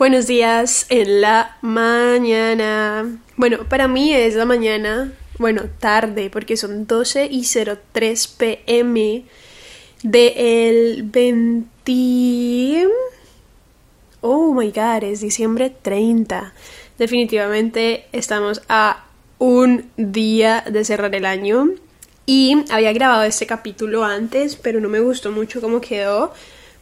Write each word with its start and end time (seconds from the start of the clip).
Buenos 0.00 0.26
días 0.26 0.86
en 0.88 1.20
la 1.20 1.58
mañana. 1.60 3.18
Bueno, 3.36 3.68
para 3.68 3.86
mí 3.86 4.14
es 4.14 4.34
la 4.34 4.46
mañana, 4.46 5.12
bueno, 5.36 5.64
tarde, 5.78 6.30
porque 6.30 6.56
son 6.56 6.86
12 6.86 7.28
y 7.30 7.44
03 7.44 8.28
pm 8.28 9.24
del 10.02 11.02
20... 11.02 12.88
Oh 14.22 14.54
my 14.54 14.70
god, 14.70 15.04
es 15.04 15.20
diciembre 15.20 15.70
30. 15.82 16.54
Definitivamente 16.96 18.06
estamos 18.12 18.62
a 18.70 19.04
un 19.36 19.90
día 19.98 20.64
de 20.66 20.82
cerrar 20.86 21.14
el 21.14 21.26
año. 21.26 21.72
Y 22.24 22.64
había 22.70 22.94
grabado 22.94 23.24
este 23.24 23.46
capítulo 23.46 24.02
antes, 24.02 24.56
pero 24.56 24.80
no 24.80 24.88
me 24.88 25.00
gustó 25.00 25.30
mucho 25.30 25.60
cómo 25.60 25.82
quedó 25.82 26.32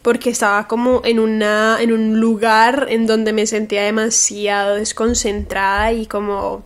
porque 0.09 0.31
estaba 0.31 0.67
como 0.67 1.03
en 1.05 1.19
una 1.19 1.77
en 1.83 1.93
un 1.93 2.19
lugar 2.19 2.87
en 2.89 3.07
donde 3.07 3.35
me 3.35 3.47
sentía 3.47 3.83
demasiado 3.83 4.77
desconcentrada 4.77 5.93
y 5.93 6.07
como 6.07 6.65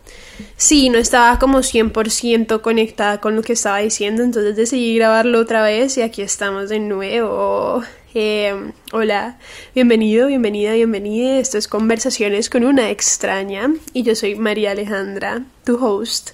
sí, 0.56 0.90
no 0.90 0.98
estaba 0.98 1.40
como 1.40 1.58
100% 1.58 2.60
conectada 2.60 3.20
con 3.20 3.34
lo 3.34 3.42
que 3.42 3.54
estaba 3.54 3.78
diciendo, 3.78 4.22
entonces 4.22 4.54
decidí 4.54 4.94
grabarlo 4.94 5.40
otra 5.40 5.60
vez 5.64 5.98
y 5.98 6.02
aquí 6.02 6.22
estamos 6.22 6.68
de 6.68 6.78
nuevo. 6.78 7.82
Eh, 8.14 8.54
hola, 8.92 9.40
bienvenido, 9.74 10.28
bienvenida, 10.28 10.74
bienvenida. 10.74 11.40
Esto 11.40 11.58
es 11.58 11.66
Conversaciones 11.66 12.48
con 12.48 12.62
una 12.62 12.90
extraña 12.90 13.74
y 13.92 14.04
yo 14.04 14.14
soy 14.14 14.36
María 14.36 14.70
Alejandra, 14.70 15.42
tu 15.64 15.84
host. 15.84 16.30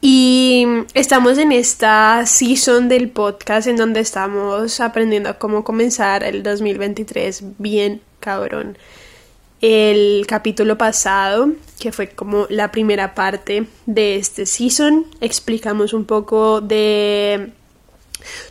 Y 0.00 0.66
estamos 0.94 1.36
en 1.36 1.52
esta 1.52 2.24
season 2.24 2.88
del 2.88 3.10
podcast 3.10 3.66
en 3.66 3.76
donde 3.76 4.00
estamos 4.00 4.80
aprendiendo 4.80 5.38
cómo 5.38 5.62
comenzar 5.62 6.24
el 6.24 6.42
2023 6.42 7.58
bien 7.58 8.00
cabrón. 8.18 8.78
El 9.60 10.24
capítulo 10.26 10.78
pasado, 10.78 11.50
que 11.78 11.92
fue 11.92 12.08
como 12.08 12.46
la 12.48 12.72
primera 12.72 13.14
parte 13.14 13.66
de 13.84 14.16
este 14.16 14.46
season, 14.46 15.04
explicamos 15.20 15.92
un 15.92 16.06
poco 16.06 16.62
de 16.62 17.52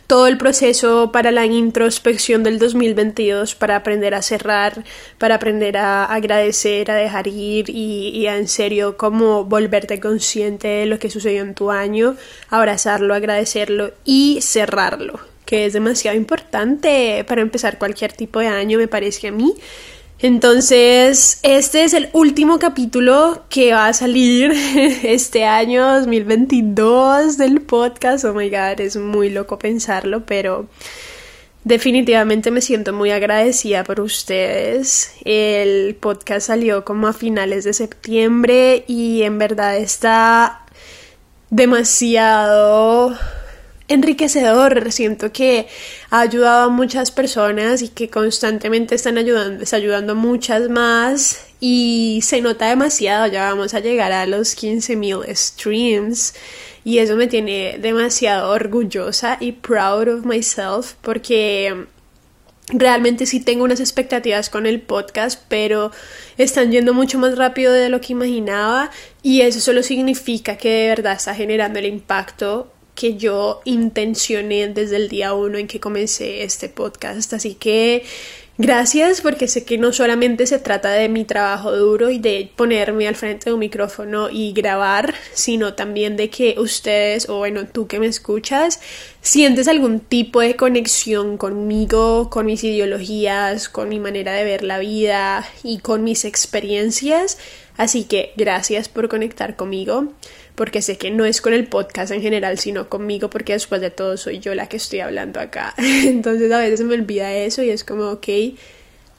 todo 0.06 0.26
el 0.26 0.38
proceso 0.38 1.12
para 1.12 1.30
la 1.30 1.46
introspección 1.46 2.42
del 2.42 2.58
2022, 2.58 3.54
para 3.54 3.76
aprender 3.76 4.14
a 4.14 4.22
cerrar, 4.22 4.84
para 5.18 5.36
aprender 5.36 5.76
a 5.76 6.04
agradecer, 6.04 6.90
a 6.90 6.96
dejar 6.96 7.28
ir 7.28 7.70
y, 7.70 8.26
a 8.26 8.36
en 8.36 8.48
serio 8.48 8.96
como 8.96 9.44
volverte 9.44 10.00
consciente 10.00 10.68
de 10.68 10.86
lo 10.86 10.98
que 10.98 11.10
sucedió 11.10 11.42
en 11.42 11.54
tu 11.54 11.70
año, 11.70 12.16
abrazarlo, 12.48 13.14
agradecerlo 13.14 13.92
y 14.04 14.38
cerrarlo, 14.42 15.20
que 15.44 15.66
es 15.66 15.72
demasiado 15.72 16.16
importante 16.16 17.24
para 17.26 17.40
empezar 17.40 17.78
cualquier 17.78 18.12
tipo 18.12 18.40
de 18.40 18.48
año, 18.48 18.78
me 18.78 18.88
parece 18.88 19.28
a 19.28 19.32
mí. 19.32 19.54
Entonces, 20.22 21.40
este 21.42 21.84
es 21.84 21.94
el 21.94 22.10
último 22.12 22.58
capítulo 22.58 23.44
que 23.48 23.72
va 23.72 23.86
a 23.86 23.94
salir 23.94 24.52
este 25.02 25.46
año 25.46 25.94
2022 25.98 27.38
del 27.38 27.62
podcast. 27.62 28.26
Oh 28.26 28.34
my 28.34 28.50
god, 28.50 28.80
es 28.80 28.96
muy 28.96 29.30
loco 29.30 29.58
pensarlo, 29.58 30.26
pero 30.26 30.68
definitivamente 31.64 32.50
me 32.50 32.60
siento 32.60 32.92
muy 32.92 33.12
agradecida 33.12 33.82
por 33.82 34.02
ustedes. 34.02 35.14
El 35.24 35.94
podcast 35.94 36.48
salió 36.48 36.84
como 36.84 37.06
a 37.06 37.14
finales 37.14 37.64
de 37.64 37.72
septiembre 37.72 38.84
y 38.86 39.22
en 39.22 39.38
verdad 39.38 39.78
está 39.78 40.66
demasiado 41.48 43.16
enriquecedor. 43.90 44.90
Siento 44.92 45.32
que 45.32 45.66
ha 46.10 46.20
ayudado 46.20 46.64
a 46.64 46.68
muchas 46.68 47.10
personas 47.10 47.82
y 47.82 47.88
que 47.88 48.08
constantemente 48.08 48.94
están 48.94 49.18
ayudando, 49.18 49.64
ayudando 49.70 50.12
a 50.12 50.16
muchas 50.16 50.68
más 50.70 51.46
y 51.60 52.20
se 52.22 52.40
nota 52.40 52.68
demasiado. 52.68 53.26
Ya 53.26 53.44
vamos 53.44 53.74
a 53.74 53.80
llegar 53.80 54.12
a 54.12 54.26
los 54.26 54.56
15.000 54.56 55.34
streams 55.34 56.34
y 56.84 56.98
eso 56.98 57.16
me 57.16 57.26
tiene 57.26 57.78
demasiado 57.78 58.50
orgullosa 58.52 59.36
y 59.40 59.52
proud 59.52 60.08
of 60.08 60.24
myself 60.24 60.94
porque 61.02 61.86
realmente 62.72 63.26
sí 63.26 63.40
tengo 63.40 63.64
unas 63.64 63.80
expectativas 63.80 64.48
con 64.48 64.66
el 64.66 64.80
podcast, 64.80 65.42
pero 65.48 65.90
están 66.38 66.70
yendo 66.70 66.94
mucho 66.94 67.18
más 67.18 67.36
rápido 67.36 67.72
de 67.72 67.88
lo 67.88 68.00
que 68.00 68.12
imaginaba 68.12 68.90
y 69.22 69.42
eso 69.42 69.60
solo 69.60 69.82
significa 69.82 70.56
que 70.56 70.70
de 70.70 70.88
verdad 70.88 71.14
está 71.14 71.34
generando 71.34 71.78
el 71.78 71.86
impacto 71.86 72.72
que 73.00 73.16
yo 73.16 73.62
intencioné 73.64 74.68
desde 74.68 74.96
el 74.96 75.08
día 75.08 75.32
uno 75.32 75.56
en 75.56 75.66
que 75.66 75.80
comencé 75.80 76.42
este 76.42 76.68
podcast. 76.68 77.32
Así 77.32 77.54
que 77.54 78.04
gracias 78.58 79.22
porque 79.22 79.48
sé 79.48 79.64
que 79.64 79.78
no 79.78 79.94
solamente 79.94 80.46
se 80.46 80.58
trata 80.58 80.90
de 80.90 81.08
mi 81.08 81.24
trabajo 81.24 81.74
duro 81.74 82.10
y 82.10 82.18
de 82.18 82.52
ponerme 82.56 83.08
al 83.08 83.16
frente 83.16 83.46
de 83.48 83.54
un 83.54 83.60
micrófono 83.60 84.28
y 84.28 84.52
grabar, 84.52 85.14
sino 85.32 85.72
también 85.72 86.18
de 86.18 86.28
que 86.28 86.56
ustedes, 86.58 87.30
o 87.30 87.38
bueno, 87.38 87.66
tú 87.66 87.86
que 87.86 87.98
me 87.98 88.06
escuchas, 88.06 88.80
sientes 89.22 89.66
algún 89.66 90.00
tipo 90.00 90.40
de 90.40 90.56
conexión 90.56 91.38
conmigo, 91.38 92.28
con 92.28 92.44
mis 92.44 92.62
ideologías, 92.64 93.70
con 93.70 93.88
mi 93.88 93.98
manera 93.98 94.34
de 94.34 94.44
ver 94.44 94.62
la 94.62 94.78
vida 94.78 95.48
y 95.62 95.78
con 95.78 96.04
mis 96.04 96.26
experiencias. 96.26 97.38
Así 97.78 98.04
que 98.04 98.34
gracias 98.36 98.90
por 98.90 99.08
conectar 99.08 99.56
conmigo 99.56 100.12
porque 100.54 100.82
sé 100.82 100.98
que 100.98 101.10
no 101.10 101.24
es 101.24 101.40
con 101.40 101.52
el 101.52 101.66
podcast 101.66 102.12
en 102.12 102.22
general, 102.22 102.58
sino 102.58 102.88
conmigo, 102.88 103.30
porque 103.30 103.54
después 103.54 103.80
de 103.80 103.90
todo 103.90 104.16
soy 104.16 104.38
yo 104.38 104.54
la 104.54 104.68
que 104.68 104.76
estoy 104.76 105.00
hablando 105.00 105.40
acá. 105.40 105.74
Entonces 105.78 106.50
a 106.52 106.58
veces 106.58 106.82
me 106.82 106.94
olvida 106.94 107.32
eso 107.32 107.62
y 107.62 107.70
es 107.70 107.84
como, 107.84 108.10
ok, 108.10 108.28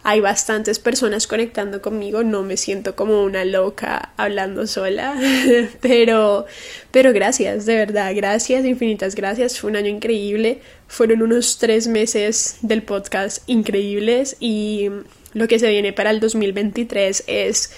hay 0.04 0.20
bastantes 0.20 0.80
personas 0.80 1.28
conectando 1.28 1.82
conmigo, 1.82 2.24
no 2.24 2.42
me 2.42 2.58
siento 2.58 2.96
como 2.96 3.24
una 3.24 3.46
loca 3.46 4.14
hablando 4.18 4.66
sola, 4.66 5.16
pero, 5.82 6.46
pero 6.90 7.14
gracias, 7.14 7.66
de 7.66 7.76
verdad, 7.76 8.12
gracias, 8.16 8.66
infinitas 8.66 9.14
gracias, 9.16 9.60
fue 9.60 9.70
un 9.70 9.78
año 9.78 9.90
increíble, 9.90 10.62
fueron 10.88 11.22
unos 11.22 11.60
tres 11.60 11.88
meses 11.88 12.58
del 12.62 12.82
podcast 12.82 13.48
increíbles 13.48 14.38
y 14.40 14.90
lo 15.34 15.48
que 15.48 15.60
se 15.60 15.70
viene 15.70 15.94
para 15.94 16.10
el 16.10 16.20
2023 16.20 17.24
es 17.28 17.72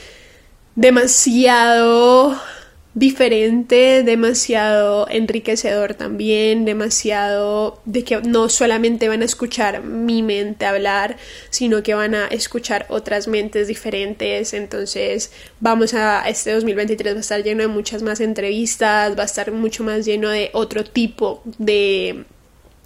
demasiado 0.75 2.39
diferente, 2.95 4.03
demasiado 4.03 5.07
enriquecedor 5.09 5.95
también, 5.95 6.65
demasiado 6.65 7.81
de 7.85 8.03
que 8.03 8.21
no 8.21 8.49
solamente 8.49 9.07
van 9.07 9.21
a 9.21 9.25
escuchar 9.25 9.83
mi 9.83 10.21
mente 10.21 10.65
hablar, 10.65 11.17
sino 11.49 11.81
que 11.81 11.95
van 11.95 12.13
a 12.13 12.27
escuchar 12.27 12.85
otras 12.89 13.27
mentes 13.27 13.67
diferentes. 13.67 14.53
Entonces, 14.53 15.31
vamos 15.59 15.93
a 15.93 16.27
este 16.29 16.53
2023 16.53 17.13
va 17.13 17.17
a 17.17 17.21
estar 17.21 17.43
lleno 17.43 17.63
de 17.63 17.67
muchas 17.67 18.03
más 18.03 18.19
entrevistas, 18.19 19.17
va 19.17 19.23
a 19.23 19.25
estar 19.25 19.51
mucho 19.51 19.83
más 19.83 20.05
lleno 20.05 20.29
de 20.29 20.49
otro 20.53 20.83
tipo 20.83 21.41
de 21.57 22.25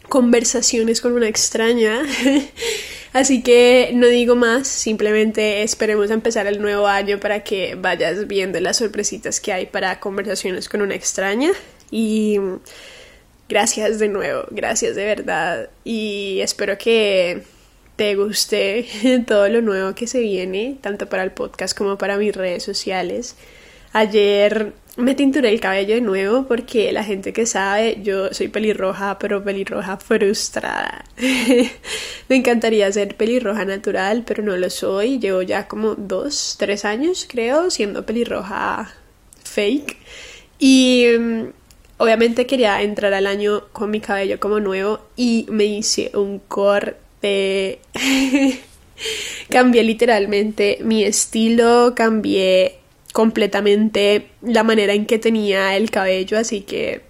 conversaciones 0.09 1.01
con 1.01 1.13
una 1.13 1.27
extraña. 1.27 2.03
Así 3.13 3.41
que 3.41 3.91
no 3.93 4.07
digo 4.07 4.35
más, 4.35 4.67
simplemente 4.67 5.63
esperemos 5.63 6.11
a 6.11 6.13
empezar 6.13 6.45
el 6.47 6.61
nuevo 6.61 6.87
año 6.87 7.19
para 7.19 7.43
que 7.43 7.75
vayas 7.75 8.27
viendo 8.27 8.59
las 8.59 8.77
sorpresitas 8.77 9.39
que 9.39 9.53
hay 9.53 9.65
para 9.65 9.99
conversaciones 9.99 10.69
con 10.69 10.81
una 10.81 10.95
extraña. 10.95 11.51
Y 11.89 12.39
gracias 13.49 13.99
de 13.99 14.09
nuevo, 14.09 14.43
gracias 14.51 14.95
de 14.95 15.05
verdad. 15.05 15.69
Y 15.83 16.39
espero 16.41 16.77
que 16.77 17.43
te 17.95 18.15
guste 18.15 18.87
todo 19.27 19.47
lo 19.49 19.61
nuevo 19.61 19.95
que 19.95 20.07
se 20.07 20.19
viene, 20.19 20.77
tanto 20.81 21.07
para 21.07 21.23
el 21.23 21.31
podcast 21.31 21.75
como 21.77 21.97
para 21.97 22.17
mis 22.17 22.35
redes 22.35 22.63
sociales. 22.63 23.35
Ayer 23.93 24.73
me 24.97 25.13
tinturé 25.13 25.49
el 25.49 25.59
cabello 25.59 25.95
de 25.95 26.01
nuevo 26.01 26.45
porque 26.47 26.91
la 26.91 27.03
gente 27.03 27.31
que 27.31 27.45
sabe, 27.45 27.99
yo 28.01 28.33
soy 28.33 28.47
pelirroja, 28.47 29.19
pero 29.19 29.43
pelirroja 29.43 29.97
frustrada. 29.97 31.05
me 32.29 32.35
encantaría 32.35 32.91
ser 32.91 33.15
pelirroja 33.15 33.63
natural, 33.63 34.23
pero 34.25 34.43
no 34.43 34.57
lo 34.57 34.69
soy. 34.69 35.19
Llevo 35.19 35.43
ya 35.43 35.67
como 35.67 35.93
dos, 35.95 36.55
tres 36.57 36.83
años, 36.83 37.27
creo, 37.29 37.69
siendo 37.69 38.05
pelirroja 38.05 38.91
fake. 39.43 39.97
Y 40.57 41.05
mm, 41.19 41.43
obviamente 41.97 42.47
quería 42.47 42.81
entrar 42.81 43.13
al 43.13 43.27
año 43.27 43.65
con 43.71 43.91
mi 43.91 43.99
cabello 43.99 44.39
como 44.39 44.59
nuevo 44.59 44.99
y 45.15 45.45
me 45.49 45.65
hice 45.65 46.11
un 46.15 46.39
corte. 46.39 47.79
cambié 49.49 49.83
literalmente 49.83 50.79
mi 50.81 51.03
estilo, 51.03 51.93
cambié 51.95 52.79
completamente 53.17 54.27
la 54.43 54.61
manera 54.61 54.93
en 54.93 55.07
que 55.07 55.17
tenía 55.17 55.75
el 55.75 55.89
cabello, 55.89 56.37
así 56.37 56.61
que 56.61 57.01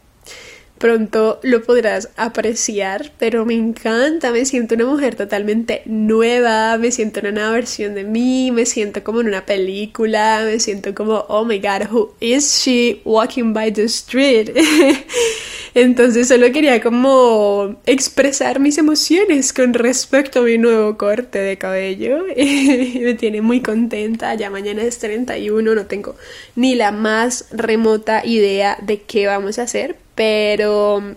pronto 0.77 1.39
lo 1.43 1.63
podrás 1.63 2.09
apreciar, 2.15 3.11
pero 3.17 3.45
me 3.45 3.55
encanta, 3.55 4.31
me 4.31 4.45
siento 4.45 4.75
una 4.75 4.85
mujer 4.85 5.15
totalmente 5.15 5.81
nueva, 5.85 6.77
me 6.77 6.91
siento 6.91 7.19
en 7.19 7.27
una 7.27 7.51
versión 7.51 7.95
de 7.95 8.03
mí, 8.03 8.51
me 8.51 8.65
siento 8.65 9.03
como 9.03 9.21
en 9.21 9.27
una 9.27 9.45
película, 9.45 10.41
me 10.45 10.59
siento 10.59 10.93
como, 10.93 11.25
oh 11.27 11.45
my 11.45 11.59
god, 11.59 11.91
who 11.91 12.13
is 12.19 12.63
she 12.63 13.01
walking 13.05 13.53
by 13.53 13.71
the 13.71 13.83
street? 13.83 14.51
Entonces 15.73 16.27
solo 16.27 16.51
quería 16.51 16.81
como 16.81 17.75
expresar 17.85 18.59
mis 18.59 18.79
emociones 18.79 19.53
con 19.53 19.75
respecto 19.75 20.39
a 20.39 20.43
mi 20.43 20.57
nuevo 20.57 20.97
corte 20.97 21.37
de 21.37 21.57
cabello. 21.59 22.25
me 22.35 23.13
tiene 23.13 23.41
muy 23.41 23.61
contenta. 23.61 24.33
Ya 24.33 24.49
mañana 24.49 24.81
es 24.81 24.97
31, 24.97 25.75
no 25.75 25.85
tengo 25.85 26.15
ni 26.55 26.73
la 26.73 26.91
más 26.91 27.45
remota 27.51 28.25
idea 28.25 28.77
de 28.81 29.01
qué 29.01 29.27
vamos 29.27 29.59
a 29.59 29.63
hacer, 29.63 29.97
pero 30.17 31.15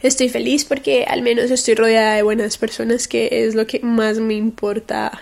estoy 0.00 0.30
feliz 0.30 0.64
porque 0.64 1.04
al 1.06 1.20
menos 1.20 1.50
estoy 1.50 1.74
rodeada 1.74 2.14
de 2.14 2.22
buenas 2.22 2.56
personas, 2.56 3.08
que 3.08 3.28
es 3.44 3.54
lo 3.54 3.66
que 3.66 3.80
más 3.80 4.18
me 4.18 4.34
importa 4.34 5.20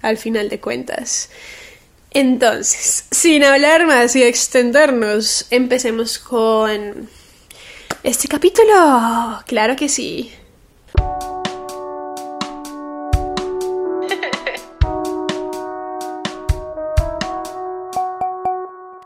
al 0.00 0.16
final 0.16 0.48
de 0.48 0.60
cuentas. 0.60 1.28
Entonces, 2.12 3.06
sin 3.10 3.42
hablar 3.42 3.86
más 3.86 4.14
y 4.14 4.22
extendernos, 4.22 5.46
empecemos 5.50 6.18
con 6.18 7.10
este 8.04 8.28
capítulo. 8.28 9.42
Claro 9.46 9.74
que 9.74 9.88
sí. 9.88 10.32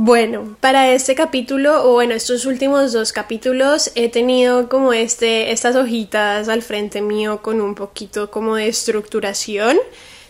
Bueno, 0.09 0.57
para 0.63 0.91
este 0.91 1.15
capítulo, 1.15 1.85
o 1.85 1.93
bueno, 1.93 2.15
estos 2.15 2.47
últimos 2.47 2.95
dos 2.95 3.13
capítulos, 3.13 3.93
he 3.95 4.09
tenido 4.09 4.71
como 4.71 4.95
este, 4.95 5.53
estas 5.53 5.77
hojitas 5.77 6.49
al 6.49 6.63
frente 6.63 7.03
mío 7.03 7.43
con 7.43 7.61
un 7.61 7.75
poquito 7.75 8.31
como 8.31 8.57
de 8.57 8.69
estructuración. 8.69 9.77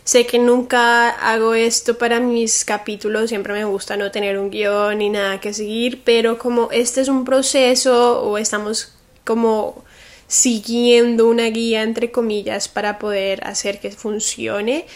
Sé 0.02 0.26
que 0.26 0.40
nunca 0.40 1.10
hago 1.10 1.54
esto 1.54 1.96
para 1.96 2.18
mis 2.18 2.64
capítulos, 2.64 3.28
siempre 3.28 3.52
me 3.52 3.64
gusta 3.66 3.96
no 3.96 4.10
tener 4.10 4.36
un 4.36 4.50
guion 4.50 4.98
ni 4.98 5.10
nada 5.10 5.38
que 5.38 5.54
seguir, 5.54 6.02
pero 6.04 6.38
como 6.38 6.72
este 6.72 7.00
es 7.00 7.06
un 7.06 7.24
proceso 7.24 8.20
o 8.20 8.36
estamos 8.36 8.94
como 9.24 9.84
siguiendo 10.26 11.28
una 11.28 11.44
guía 11.44 11.84
entre 11.84 12.10
comillas 12.10 12.66
para 12.66 12.98
poder 12.98 13.46
hacer 13.46 13.78
que 13.78 13.92
funcione, 13.92 14.86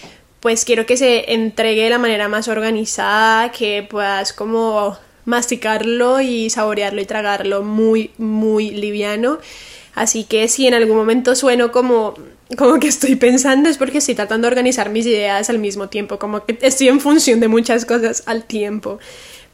pues 0.43 0.65
quiero 0.65 0.87
que 0.87 0.97
se 0.97 1.33
entregue 1.35 1.85
de 1.85 1.91
la 1.91 1.99
manera 1.99 2.27
más 2.27 2.49
organizada, 2.49 3.53
que 3.53 3.87
puedas 3.89 4.33
como 4.33 4.99
masticarlo 5.25 6.21
y 6.21 6.51
saborearlo 6.51 7.01
y 7.01 7.05
tragarlo 7.05 7.63
muy, 7.63 8.11
muy 8.19 8.73
liviano. 8.73 9.39
Así 9.95 10.25
que 10.25 10.49
si 10.49 10.67
en 10.67 10.75
algún 10.75 10.97
momento 10.97 11.37
sueno 11.37 11.71
como, 11.71 12.15
como 12.59 12.81
que 12.81 12.89
estoy 12.89 13.15
pensando 13.15 13.69
es 13.69 13.79
porque 13.79 13.99
estoy 13.99 14.17
tratando 14.17 14.47
de 14.47 14.51
organizar 14.51 14.91
mis 14.91 15.07
ideas 15.07 15.49
al 15.49 15.61
mismo 15.61 15.89
tiempo, 15.89 16.19
como 16.19 16.45
que 16.45 16.59
estoy 16.61 16.89
en 16.89 16.99
función 16.99 17.39
de 17.39 17.47
muchas 17.47 17.85
cosas 17.85 18.25
al 18.27 18.43
tiempo. 18.43 18.99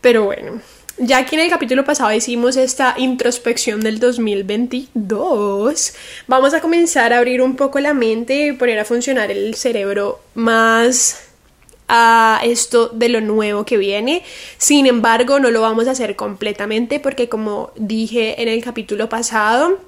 Pero 0.01 0.25
bueno, 0.25 0.63
ya 0.99 1.25
que 1.25 1.37
en 1.37 1.43
el 1.43 1.51
capítulo 1.51 1.85
pasado 1.85 2.13
hicimos 2.13 2.57
esta 2.57 2.95
introspección 2.99 3.81
del 3.81 4.01
2022, 4.01 5.95
vamos 6.27 6.55
a 6.55 6.61
comenzar 6.61 7.13
a 7.13 7.19
abrir 7.19 7.41
un 7.41 7.57
poco 7.57 7.79
la 7.81 7.95
mente 7.95 8.49
y 8.49 8.53
poner 8.53 8.79
a 8.79 8.85
funcionar 8.85 9.31
el 9.31 9.55
cerebro 9.55 10.21
más 10.35 11.29
a 11.89 12.41
esto 12.45 12.89
de 12.89 13.09
lo 13.09 13.21
nuevo 13.21 13.65
que 13.65 13.77
viene. 13.77 14.23
Sin 14.59 14.87
embargo, 14.87 15.41
no 15.41 15.51
lo 15.51 15.61
vamos 15.63 15.89
a 15.89 15.93
hacer 15.93 16.17
completamente 16.17 17.01
porque 17.01 17.29
como 17.29 17.71
dije 17.77 18.43
en 18.43 18.49
el 18.49 18.63
capítulo 18.63 19.09
pasado, 19.09 19.79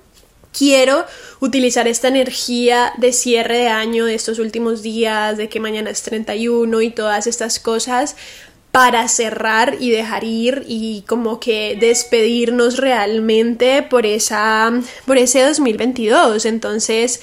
quiero 0.56 1.04
utilizar 1.40 1.86
esta 1.88 2.08
energía 2.08 2.92
de 2.98 3.12
cierre 3.12 3.58
de 3.58 3.68
año 3.68 4.04
de 4.04 4.14
estos 4.14 4.38
últimos 4.38 4.82
días, 4.82 5.36
de 5.36 5.48
que 5.48 5.60
mañana 5.60 5.90
es 5.90 6.02
31 6.02 6.80
y 6.80 6.90
todas 6.90 7.26
estas 7.26 7.58
cosas 7.60 8.16
para 8.72 9.08
cerrar 9.08 9.76
y 9.80 9.90
dejar 9.90 10.24
ir 10.24 10.64
y 10.68 11.02
como 11.06 11.40
que 11.40 11.76
despedirnos 11.78 12.76
realmente 12.76 13.82
por 13.82 14.06
esa 14.06 14.72
por 15.06 15.18
ese 15.18 15.42
2022 15.42 16.44
entonces 16.46 17.20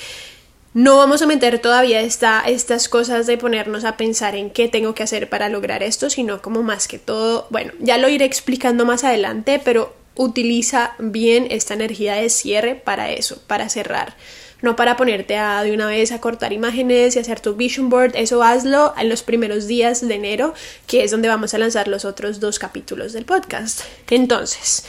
no 0.77 0.97
vamos 0.97 1.23
a 1.23 1.25
meter 1.25 1.57
todavía 1.57 2.01
esta, 2.01 2.43
estas 2.45 2.87
cosas 2.87 3.25
de 3.25 3.39
ponernos 3.39 3.83
a 3.83 3.97
pensar 3.97 4.35
en 4.35 4.51
qué 4.51 4.67
tengo 4.67 4.93
que 4.93 5.01
hacer 5.01 5.27
para 5.27 5.49
lograr 5.49 5.81
esto, 5.81 6.11
sino 6.11 6.39
como 6.39 6.61
más 6.61 6.87
que 6.87 6.99
todo, 6.99 7.47
bueno, 7.49 7.73
ya 7.79 7.97
lo 7.97 8.09
iré 8.09 8.25
explicando 8.25 8.85
más 8.85 9.03
adelante, 9.03 9.59
pero 9.65 9.95
utiliza 10.13 10.93
bien 10.99 11.47
esta 11.49 11.73
energía 11.73 12.13
de 12.13 12.29
cierre 12.29 12.75
para 12.75 13.09
eso, 13.09 13.41
para 13.47 13.69
cerrar 13.69 14.15
no 14.61 14.75
para 14.75 14.97
ponerte 14.97 15.37
a 15.37 15.63
de 15.63 15.71
una 15.71 15.87
vez 15.87 16.11
a 16.11 16.19
cortar 16.19 16.53
imágenes 16.53 17.15
y 17.15 17.19
hacer 17.19 17.39
tu 17.39 17.55
vision 17.55 17.89
board, 17.89 18.11
eso 18.15 18.43
hazlo 18.43 18.93
en 18.97 19.09
los 19.09 19.23
primeros 19.23 19.67
días 19.67 20.07
de 20.07 20.15
enero, 20.15 20.53
que 20.87 21.03
es 21.03 21.11
donde 21.11 21.27
vamos 21.27 21.53
a 21.53 21.57
lanzar 21.57 21.87
los 21.87 22.05
otros 22.05 22.39
dos 22.39 22.59
capítulos 22.59 23.13
del 23.13 23.25
podcast. 23.25 23.81
Entonces, 24.09 24.83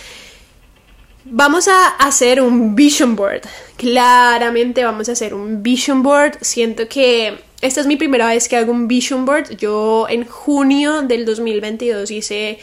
vamos 1.24 1.68
a 1.68 1.88
hacer 1.98 2.40
un 2.40 2.74
vision 2.74 3.14
board. 3.14 3.42
Claramente 3.76 4.84
vamos 4.84 5.08
a 5.08 5.12
hacer 5.12 5.34
un 5.34 5.62
vision 5.62 6.02
board. 6.02 6.38
Siento 6.40 6.88
que 6.88 7.38
esta 7.60 7.80
es 7.80 7.86
mi 7.86 7.96
primera 7.96 8.28
vez 8.28 8.48
que 8.48 8.56
hago 8.56 8.72
un 8.72 8.88
vision 8.88 9.24
board. 9.24 9.56
Yo 9.56 10.06
en 10.08 10.24
junio 10.24 11.02
del 11.02 11.24
2022 11.24 12.10
hice 12.10 12.58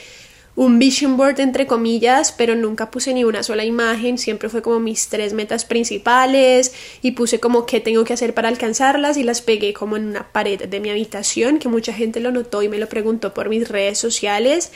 un 0.56 0.80
vision 0.80 1.18
board 1.18 1.40
entre 1.42 1.68
comillas, 1.68 2.32
pero 2.32 2.56
nunca 2.56 2.90
puse 2.90 3.14
ni 3.14 3.24
una 3.24 3.44
sola 3.44 3.66
imagen, 3.66 4.18
siempre 4.18 4.48
fue 4.48 4.62
como 4.62 4.80
mis 4.80 5.10
tres 5.10 5.34
metas 5.34 5.66
principales 5.66 6.74
y 7.02 7.12
puse 7.12 7.40
como 7.40 7.66
qué 7.66 7.82
tengo 7.82 8.06
que 8.06 8.14
hacer 8.14 8.34
para 8.34 8.48
alcanzarlas 8.48 9.18
y 9.18 9.24
las 9.24 9.42
pegué 9.42 9.74
como 9.74 9.98
en 9.98 10.06
una 10.06 10.32
pared 10.32 10.64
de 10.68 10.80
mi 10.80 10.90
habitación, 10.90 11.60
que 11.60 11.68
mucha 11.68 11.94
gente 11.94 12.22
lo 12.22 12.32
notó 12.32 12.64
y 12.64 12.70
me 12.70 12.80
lo 12.80 12.88
preguntó 12.88 13.34
por 13.34 13.50
mis 13.50 13.68
redes 13.68 13.98
sociales. 13.98 14.72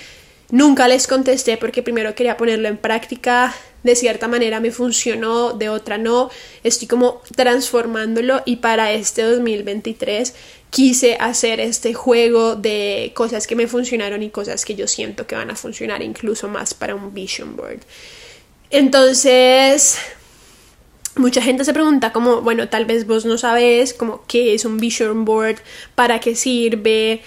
Nunca 0.52 0.88
les 0.88 1.06
contesté 1.06 1.58
porque 1.58 1.84
primero 1.84 2.16
quería 2.16 2.36
ponerlo 2.36 2.68
en 2.68 2.78
práctica, 2.78 3.54
de 3.84 3.96
cierta 3.96 4.28
manera 4.28 4.60
me 4.60 4.72
funcionó, 4.72 5.54
de 5.54 5.70
otra 5.70 6.00
no, 6.00 6.32
estoy 6.64 6.88
como 6.88 7.22
transformándolo 7.36 8.42
y 8.46 8.58
para 8.58 8.92
este 8.92 9.22
2023 9.22 10.34
quise 10.72 11.16
hacer 11.20 11.60
este 11.60 11.94
juego 11.94 12.56
de 12.56 13.12
cosas 13.16 13.46
que 13.46 13.56
me 13.56 13.68
funcionaron 13.68 14.24
y 14.24 14.32
cosas 14.32 14.66
que 14.66 14.76
yo 14.76 14.88
siento 14.88 15.28
que 15.28 15.36
van 15.36 15.52
a 15.52 15.56
funcionar 15.56 16.02
incluso 16.02 16.48
más 16.48 16.74
para 16.74 16.96
un 16.96 17.14
vision 17.14 17.56
board. 17.56 17.82
Entonces, 18.72 19.98
mucha 21.16 21.42
gente 21.42 21.64
se 21.64 21.74
pregunta 21.74 22.12
como, 22.12 22.42
bueno, 22.42 22.70
tal 22.70 22.86
vez 22.86 23.06
vos 23.06 23.26
no 23.26 23.38
sabes 23.38 23.94
como 23.94 24.24
qué 24.28 24.54
es 24.54 24.66
un 24.66 24.78
vision 24.78 25.26
board, 25.26 25.58
para 25.96 26.20
qué 26.20 26.36
sirve 26.36 27.22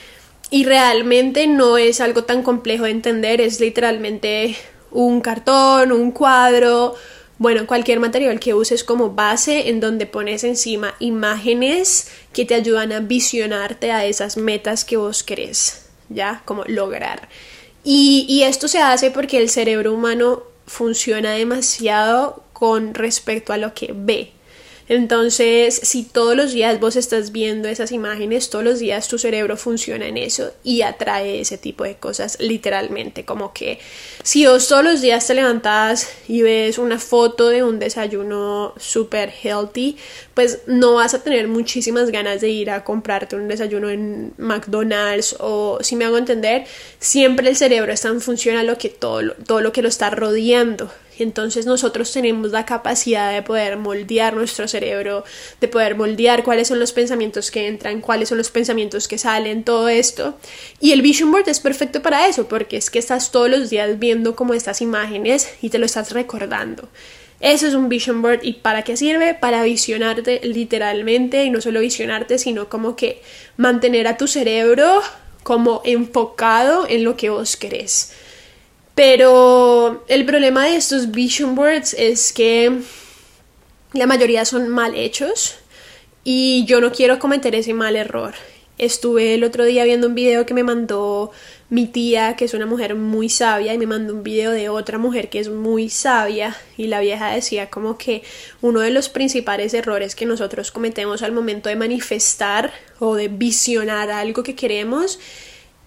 y 0.53 0.65
realmente 0.65 1.47
no 1.47 1.79
es 1.79 2.03
algo 2.03 2.25
tan 2.25 2.43
complejo 2.43 2.85
de 2.85 2.91
entender, 2.91 3.41
es 3.41 3.59
literalmente 3.59 4.55
un 4.91 5.23
cartón, 5.23 5.93
un 5.93 6.13
cuadro, 6.13 6.95
bueno, 7.39 7.67
cualquier 7.67 8.01
material 8.01 8.39
que 8.39 8.53
uses 8.53 8.85
como 8.85 9.13
base 9.13 9.71
en 9.71 9.81
donde 9.81 10.05
pones 10.05 10.45
encima 10.45 10.95
imágenes 10.99 12.09
que 12.35 12.45
te 12.45 12.55
ayudan 12.55 12.93
a 12.93 13.01
visionarte 13.01 13.93
a 13.93 14.05
esas 14.05 14.37
metas 14.37 14.85
que 14.85 14.99
vos 14.99 15.23
querés, 15.23 15.87
¿ya? 16.11 16.43
Como 16.45 16.65
lograr. 16.67 17.31
Y, 17.83 18.27
y 18.29 18.43
esto 18.43 18.69
se 18.69 18.79
hace 18.79 19.11
porque 19.11 19.39
el 19.39 19.49
cerebro 19.49 19.95
humano 19.95 20.43
funciona 20.67 21.33
demasiado 21.33 22.45
con 22.53 22.93
respecto 22.93 23.55
a 23.55 23.57
lo 23.57 23.73
que 23.73 23.95
ve. 23.97 24.33
Entonces, 24.89 25.75
si 25.75 26.05
todos 26.05 26.37
los 26.37 26.53
días 26.53 26.81
vos 26.81 26.97
estás 26.97 27.33
viendo 27.33 27.69
esas 27.69 27.93
imágenes, 27.93 28.51
todos 28.51 28.65
los 28.65 28.79
días 28.79 29.09
tu 29.09 29.19
cerebro 29.19 29.57
funciona 29.57 30.07
en 30.07 30.17
eso 30.17 30.53
y 30.65 30.83
atrae 30.83 31.41
ese 31.41 31.59
tipo 31.59 31.85
de 31.85 31.97
cosas 31.97 32.37
literalmente, 32.41 33.25
como 33.25 33.53
que 33.53 33.79
si 34.23 34.47
vos 34.47 34.69
todos 34.69 34.85
los 34.85 35.01
días 35.01 35.27
te 35.27 35.35
levantas 35.35 36.09
y 36.29 36.43
ves 36.43 36.79
una 36.79 36.99
foto 36.99 37.49
de 37.49 37.63
un 37.63 37.79
desayuno 37.79 38.75
super 38.77 39.33
healthy, 39.43 39.97
pues 40.35 40.61
no 40.67 40.95
vas 40.95 41.15
a 41.15 41.23
tener 41.23 41.49
muchísimas 41.49 42.11
ganas 42.11 42.41
de 42.41 42.51
ir 42.51 42.71
a 42.71 42.85
comprarte 42.85 43.37
un 43.37 43.49
desayuno 43.49 43.91
en 43.91 44.33
McDonald's 44.39 45.37
o 45.39 45.79
si 45.81 45.97
me 45.97 46.05
hago 46.05 46.19
entender, 46.19 46.65
siempre 46.99 47.49
el 47.49 47.57
cerebro 47.57 47.93
está 47.93 48.09
en 48.09 48.21
función 48.21 48.57
a 48.57 48.65
lo 48.65 48.79
que 48.79 48.89
todo, 48.89 49.35
todo 49.47 49.61
lo 49.61 49.73
que 49.73 49.83
lo 49.83 49.89
está 49.89 50.11
rodeando. 50.11 50.91
Entonces 51.19 51.67
nosotros 51.67 52.13
tenemos 52.13 52.51
la 52.51 52.65
capacidad 52.65 53.33
de 53.33 53.43
poder 53.43 53.77
moldear 53.77 54.35
nuestro 54.35 54.67
cerebro, 54.69 55.25
de 55.61 55.69
poder 55.69 55.95
moldear 55.95 56.43
cuáles 56.43 56.69
son 56.69 56.79
los 56.79 56.93
pensamientos 56.93 57.51
que 57.51 57.67
entran, 57.69 58.01
cuáles 58.01 58.29
son 58.29 58.39
los 58.39 58.51
pensamientos 58.51 59.09
que 59.09 59.19
salen, 59.19 59.65
todo 59.65 59.89
esto. 59.89 60.37
Y 60.81 60.93
el 60.93 61.03
vision 61.03 61.31
board 61.31 61.49
es 61.49 61.61
perfecto 61.61 62.03
para 62.03 62.27
eso, 62.29 62.49
porque 62.49 62.77
es 62.77 62.91
que 62.91 62.99
estás 62.99 63.31
todos 63.31 63.51
los 63.51 63.71
días 63.71 63.99
viendo 63.99 64.35
como 64.35 64.55
estas 64.55 64.81
imágenes 64.81 65.49
y 65.61 65.71
te 65.71 65.79
lo 65.79 65.87
estás 65.87 66.13
recordando. 66.13 66.89
Eso 67.41 67.67
es 67.67 67.75
un 67.75 67.89
vision 67.89 68.23
board 68.23 68.41
y 68.43 68.55
para 68.55 68.83
qué 68.83 68.97
sirve? 68.97 69.35
Para 69.35 69.65
visionarte 69.65 70.41
literalmente 70.45 71.45
y 71.45 71.51
no 71.51 71.61
solo 71.61 71.81
visionarte, 71.81 72.39
sino 72.39 72.69
como 72.69 72.95
que 72.95 73.21
mantener 73.57 74.07
a 74.07 74.17
tu 74.17 74.29
cerebro 74.29 75.03
como 75.43 75.83
enfocado 75.85 76.87
en 76.89 77.03
lo 77.03 77.17
que 77.17 77.31
vos 77.31 77.57
querés. 77.57 78.13
Pero 79.05 80.05
el 80.07 80.25
problema 80.25 80.67
de 80.67 80.77
estos 80.77 81.11
vision 81.11 81.57
boards 81.57 81.93
es 81.99 82.33
que 82.33 82.83
la 83.95 84.07
mayoría 84.07 84.45
son 84.45 84.69
mal 84.69 84.95
hechos 84.95 85.57
y 86.23 86.65
yo 86.67 86.81
no 86.81 86.93
quiero 86.93 87.19
cometer 87.19 87.57
ese 87.57 87.75
mal 87.75 87.97
error. 87.97 88.33
Estuve 88.79 89.35
el 89.35 89.43
otro 89.43 89.65
día 89.65 89.83
viendo 89.83 90.07
un 90.07 90.15
video 90.15 90.47
que 90.47 90.55
me 90.55 90.63
mandó 90.63 91.33
mi 91.69 91.87
tía, 91.87 92.37
que 92.37 92.45
es 92.45 92.55
una 92.55 92.65
mujer 92.65 92.95
muy 92.95 93.29
sabia, 93.29 93.75
y 93.75 93.79
me 93.79 93.89
mandó 93.89 94.15
un 94.15 94.23
video 94.23 94.53
de 94.53 94.69
otra 94.69 94.99
mujer 94.99 95.31
que 95.31 95.41
es 95.41 95.49
muy 95.49 95.89
sabia, 95.89 96.57
y 96.77 96.87
la 96.87 97.01
vieja 97.01 97.35
decía 97.35 97.71
como 97.71 97.99
que 97.99 98.23
uno 98.61 98.79
de 98.79 98.93
los 98.93 99.09
principales 99.09 99.75
errores 99.75 100.15
que 100.15 100.27
nosotros 100.27 100.71
cometemos 100.71 101.23
al 101.23 101.33
momento 101.33 101.69
de 101.69 101.75
manifestar 101.75 102.73
o 103.01 103.17
de 103.17 103.27
visionar 103.27 104.13
algo 104.13 104.45
que 104.45 104.55
queremos 104.55 105.19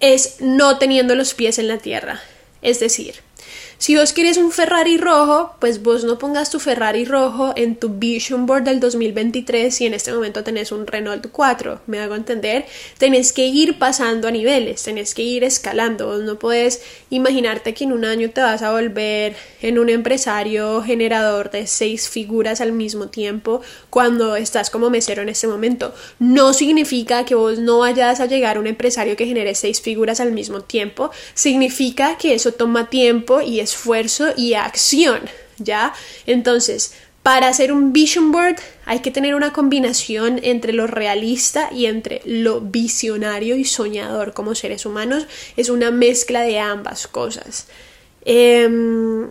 es 0.01 0.41
no 0.41 0.79
teniendo 0.79 1.15
los 1.15 1.33
pies 1.33 1.59
en 1.59 1.69
la 1.69 1.77
tierra. 1.77 2.21
Es 2.65 2.79
decir, 2.79 3.13
si 3.77 3.95
vos 3.97 4.13
quieres 4.13 4.37
un 4.37 4.51
Ferrari 4.51 4.97
rojo, 4.97 5.53
pues 5.59 5.83
vos 5.83 6.05
no 6.05 6.17
pongas 6.17 6.49
tu 6.49 6.59
Ferrari 6.59 7.03
rojo 7.03 7.53
en 7.57 7.75
tu 7.75 7.89
Vision 7.89 8.45
Board 8.45 8.63
del 8.63 8.79
2023 8.79 9.73
si 9.73 9.85
en 9.85 9.93
este 9.93 10.13
momento 10.13 10.43
tenés 10.43 10.71
un 10.71 10.87
Renault 10.87 11.27
4. 11.29 11.81
¿Me 11.85 11.99
hago 11.99 12.15
entender? 12.15 12.65
Tenés 12.97 13.33
que 13.33 13.47
ir 13.47 13.77
pasando 13.77 14.29
a 14.29 14.31
niveles, 14.31 14.83
tenés 14.83 15.13
que 15.13 15.23
ir 15.23 15.43
escalando. 15.43 16.07
Vos 16.07 16.21
no 16.21 16.39
puedes 16.39 16.81
imaginarte 17.09 17.73
que 17.73 17.83
en 17.83 17.91
un 17.91 18.05
año 18.05 18.29
te 18.29 18.41
vas 18.41 18.61
a 18.61 18.71
volver 18.71 19.35
en 19.61 19.77
un 19.77 19.89
empresario 19.89 20.81
generador 20.81 21.51
de 21.51 21.67
seis 21.67 22.07
figuras 22.07 22.61
al 22.61 22.71
mismo 22.71 23.09
tiempo 23.09 23.61
cuando 23.89 24.35
estás 24.37 24.69
como 24.69 24.89
mesero 24.89 25.21
en 25.21 25.29
este 25.29 25.47
momento. 25.47 25.93
No 26.19 26.53
significa 26.53 27.25
que 27.25 27.35
vos 27.35 27.59
no 27.59 27.79
vayas 27.79 28.21
a 28.21 28.25
llegar 28.25 28.55
a 28.55 28.59
un 28.61 28.67
empresario 28.67 29.17
que 29.17 29.25
genere 29.25 29.53
seis 29.53 29.81
figuras 29.81 30.21
al 30.21 30.31
mismo 30.31 30.61
tiempo. 30.61 31.11
Significa 31.33 32.17
que 32.17 32.33
eso 32.33 32.53
toma 32.53 32.89
tiempo 32.89 33.41
y 33.41 33.64
esfuerzo 33.65 34.33
y 34.37 34.53
acción, 34.53 35.21
¿ya? 35.57 35.93
Entonces, 36.25 36.93
para 37.25 37.47
hacer 37.47 37.71
un 37.71 37.91
vision 37.91 38.31
board 38.31 38.57
hay 38.85 38.99
que 38.99 39.09
tener 39.09 39.33
una 39.33 39.51
combinación 39.51 40.39
entre 40.43 40.73
lo 40.73 40.85
realista 40.85 41.69
y 41.73 41.87
entre 41.87 42.21
lo 42.23 42.61
visionario 42.61 43.57
y 43.57 43.65
soñador 43.65 44.33
como 44.33 44.53
seres 44.53 44.85
humanos. 44.85 45.25
Es 45.57 45.69
una 45.69 45.89
mezcla 45.89 46.43
de 46.43 46.59
ambas 46.59 47.07
cosas. 47.07 47.65
Em, 48.25 49.29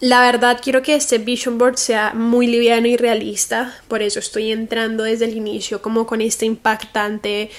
la 0.00 0.22
verdad 0.22 0.58
quiero 0.62 0.82
que 0.82 0.94
este 0.94 1.18
vision 1.18 1.58
board 1.58 1.76
sea 1.76 2.14
muy 2.14 2.46
liviano 2.46 2.86
y 2.88 2.96
realista, 2.96 3.78
por 3.88 4.00
eso 4.00 4.18
estoy 4.18 4.50
entrando 4.50 5.04
desde 5.04 5.26
el 5.26 5.36
inicio 5.36 5.82
como 5.82 6.06
con 6.06 6.22
este 6.22 6.46
impactante 6.46 7.50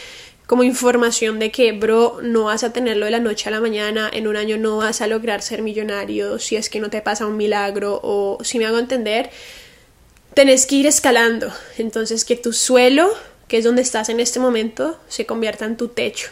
como 0.47 0.63
información 0.63 1.39
de 1.39 1.51
que, 1.51 1.71
bro, 1.71 2.19
no 2.21 2.45
vas 2.45 2.63
a 2.63 2.71
tenerlo 2.71 3.05
de 3.05 3.11
la 3.11 3.19
noche 3.19 3.49
a 3.49 3.51
la 3.51 3.61
mañana, 3.61 4.09
en 4.11 4.27
un 4.27 4.37
año 4.37 4.57
no 4.57 4.77
vas 4.77 5.01
a 5.01 5.07
lograr 5.07 5.41
ser 5.41 5.61
millonario 5.61 6.37
si 6.39 6.55
es 6.55 6.69
que 6.69 6.79
no 6.79 6.89
te 6.89 7.01
pasa 7.01 7.25
un 7.25 7.37
milagro 7.37 7.99
o 8.03 8.37
si 8.43 8.59
me 8.59 8.65
hago 8.65 8.77
entender, 8.77 9.31
tenés 10.33 10.67
que 10.67 10.75
ir 10.75 10.87
escalando. 10.87 11.51
Entonces 11.77 12.25
que 12.25 12.35
tu 12.35 12.53
suelo, 12.53 13.09
que 13.47 13.57
es 13.57 13.63
donde 13.63 13.81
estás 13.81 14.09
en 14.09 14.19
este 14.19 14.39
momento, 14.39 14.99
se 15.07 15.25
convierta 15.25 15.65
en 15.65 15.77
tu 15.77 15.87
techo. 15.87 16.29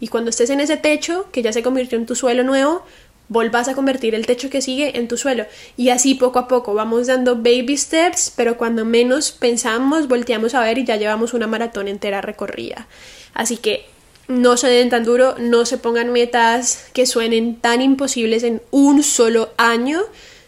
Y 0.00 0.08
cuando 0.08 0.30
estés 0.30 0.50
en 0.50 0.58
ese 0.58 0.76
techo, 0.76 1.28
que 1.30 1.42
ya 1.42 1.52
se 1.52 1.62
convirtió 1.62 1.96
en 1.96 2.06
tu 2.06 2.16
suelo 2.16 2.42
nuevo, 2.42 2.84
volvás 3.32 3.68
a 3.68 3.74
convertir 3.74 4.14
el 4.14 4.26
techo 4.26 4.50
que 4.50 4.62
sigue 4.62 4.98
en 4.98 5.08
tu 5.08 5.16
suelo. 5.16 5.46
Y 5.76 5.88
así 5.88 6.14
poco 6.14 6.38
a 6.38 6.48
poco 6.48 6.74
vamos 6.74 7.06
dando 7.06 7.36
baby 7.36 7.76
steps, 7.76 8.32
pero 8.36 8.56
cuando 8.56 8.84
menos 8.84 9.32
pensamos, 9.32 10.06
volteamos 10.06 10.54
a 10.54 10.60
ver 10.60 10.78
y 10.78 10.84
ya 10.84 10.96
llevamos 10.96 11.34
una 11.34 11.46
maratón 11.46 11.88
entera 11.88 12.20
recorrida. 12.20 12.86
Así 13.34 13.56
que 13.56 13.86
no 14.28 14.56
se 14.56 14.68
den 14.68 14.90
tan 14.90 15.04
duro, 15.04 15.34
no 15.38 15.66
se 15.66 15.78
pongan 15.78 16.12
metas 16.12 16.86
que 16.92 17.06
suenen 17.06 17.56
tan 17.56 17.80
imposibles 17.80 18.42
en 18.42 18.62
un 18.70 19.02
solo 19.02 19.50
año, 19.56 20.00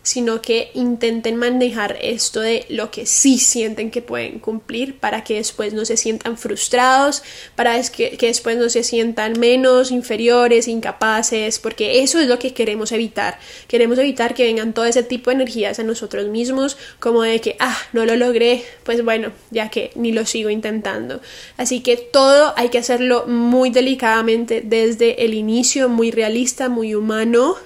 sino 0.05 0.43
que 0.43 0.71
intenten 0.75 1.37
manejar 1.37 1.97
esto 2.01 2.43
de 2.43 2.67
lo 2.69 2.91
que 2.91 3.07
sí 3.07 3.39
sienten 3.39 3.91
que 3.91 4.03
pueden 4.03 4.39
cumplir 4.39 4.99
para 4.99 5.25
que 5.25 5.37
después 5.37 5.73
no 5.73 5.87
se 5.87 5.97
sientan 5.97 6.37
frustrados, 6.37 7.23
para 7.57 7.81
que, 7.83 8.17
después 8.21 8.59
no 8.59 8.69
se 8.69 8.85
sientan 8.85 9.41
menos, 9.41 9.91
inferiores, 9.91 10.69
incapaces, 10.69 11.59
porque 11.59 12.03
eso 12.03 12.21
es 12.21 12.29
lo 12.29 12.39
que 12.39 12.53
queremos 12.53 12.93
evitar. 12.93 13.39
Queremos 13.67 13.99
evitar 13.99 14.35
que 14.35 14.45
vengan 14.45 14.75
todo 14.75 14.85
ese 14.85 15.03
tipo 15.03 15.31
de 15.31 15.37
energías 15.37 15.79
a 15.79 15.85
nosotros 15.85 16.29
mismos, 16.29 16.77
como 17.01 17.23
de 17.23 17.41
que, 17.41 17.57
ah, 17.59 17.77
no 17.95 18.05
lo 18.05 18.15
logré, 18.15 18.63
pues 18.85 19.03
bueno, 19.03 19.33
ya 19.51 19.71
que 19.71 19.91
ni 19.95 20.13
lo 20.13 20.27
sigo 20.27 20.51
intentando. 20.51 21.23
Así 21.57 21.81
que 21.81 21.97
todo 21.97 22.53
hay 22.59 22.69
que 22.69 22.79
hacerlo 22.79 23.27
muy 23.27 23.71
delicadamente 23.71 24.61
desde 24.63 25.25
el 25.25 25.33
inicio, 25.33 25.89
muy 25.89 26.11
realista, 26.11 26.69
muy 26.69 26.95
humano 26.95 27.57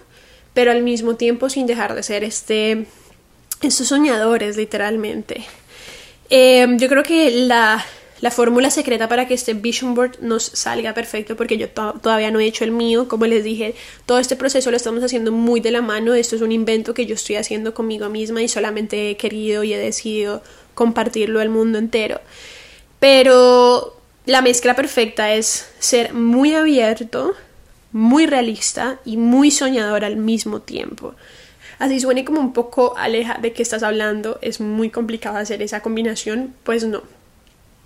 pero 0.59 0.73
al 0.73 0.83
mismo 0.83 1.15
tiempo 1.15 1.49
sin 1.49 1.69
dejar 1.69 1.95
de 1.95 2.03
ser 2.03 2.25
este, 2.25 2.85
estos 3.63 3.87
soñadores, 3.87 4.57
literalmente. 4.57 5.45
Em, 6.31 6.81
yo 6.81 6.89
creo 6.89 7.05
que 7.05 7.31
la, 7.31 7.87
la 8.21 8.33
fórmula 8.33 8.69
secreta 8.69 9.09
para 9.09 9.29
que 9.29 9.35
este 9.35 9.55
vision 9.55 9.95
board 9.95 10.19
nos 10.21 10.43
salga 10.43 10.95
perfecto, 10.95 11.37
porque 11.37 11.59
yo 11.59 11.69
todavía 11.71 12.33
no 12.33 12.41
he 12.41 12.47
hecho 12.47 12.65
el 12.65 12.73
mío, 12.73 13.07
como 13.07 13.27
les 13.27 13.45
dije, 13.45 13.77
todo 14.05 14.19
este 14.19 14.35
proceso 14.35 14.73
lo 14.73 14.77
estamos 14.77 15.05
haciendo 15.05 15.31
muy 15.31 15.61
de 15.61 15.71
la 15.71 15.81
mano, 15.81 16.13
esto 16.15 16.35
es 16.35 16.43
un 16.43 16.51
invento 16.51 16.93
que 16.93 17.07
yo 17.07 17.15
estoy 17.15 17.37
haciendo 17.37 17.73
conmigo 17.73 18.09
misma 18.09 18.43
y 18.43 18.49
solamente 18.49 19.11
he 19.11 19.17
querido 19.17 19.63
y 19.63 19.75
he 19.75 19.79
decidido 19.79 20.43
compartirlo 20.75 21.39
al 21.39 21.51
mundo 21.51 21.79
entero. 21.79 22.21
Pero 22.99 23.97
la 24.27 24.43
mezcla 24.43 24.75
perfecta 24.75 25.33
es 25.35 25.71
ser 25.79 26.15
muy 26.15 26.57
abierto, 26.57 27.37
muy 27.93 28.27
realista 28.27 29.01
y 29.05 29.17
muy 29.17 29.51
soñador 29.51 30.05
al 30.05 30.17
mismo 30.17 30.61
tiempo. 30.61 31.15
Así 31.79 32.01
suene 32.01 32.25
como 32.25 32.41
un 32.41 32.53
poco 32.53 32.97
aleja 32.97 33.39
de 33.41 33.53
qué 33.53 33.63
estás 33.63 33.83
hablando, 33.83 34.39
es 34.43 34.61
muy 34.61 34.91
complicado 34.91 35.37
hacer 35.37 35.63
esa 35.63 35.81
combinación, 35.81 36.55
pues 36.65 36.85
no. 36.85 37.03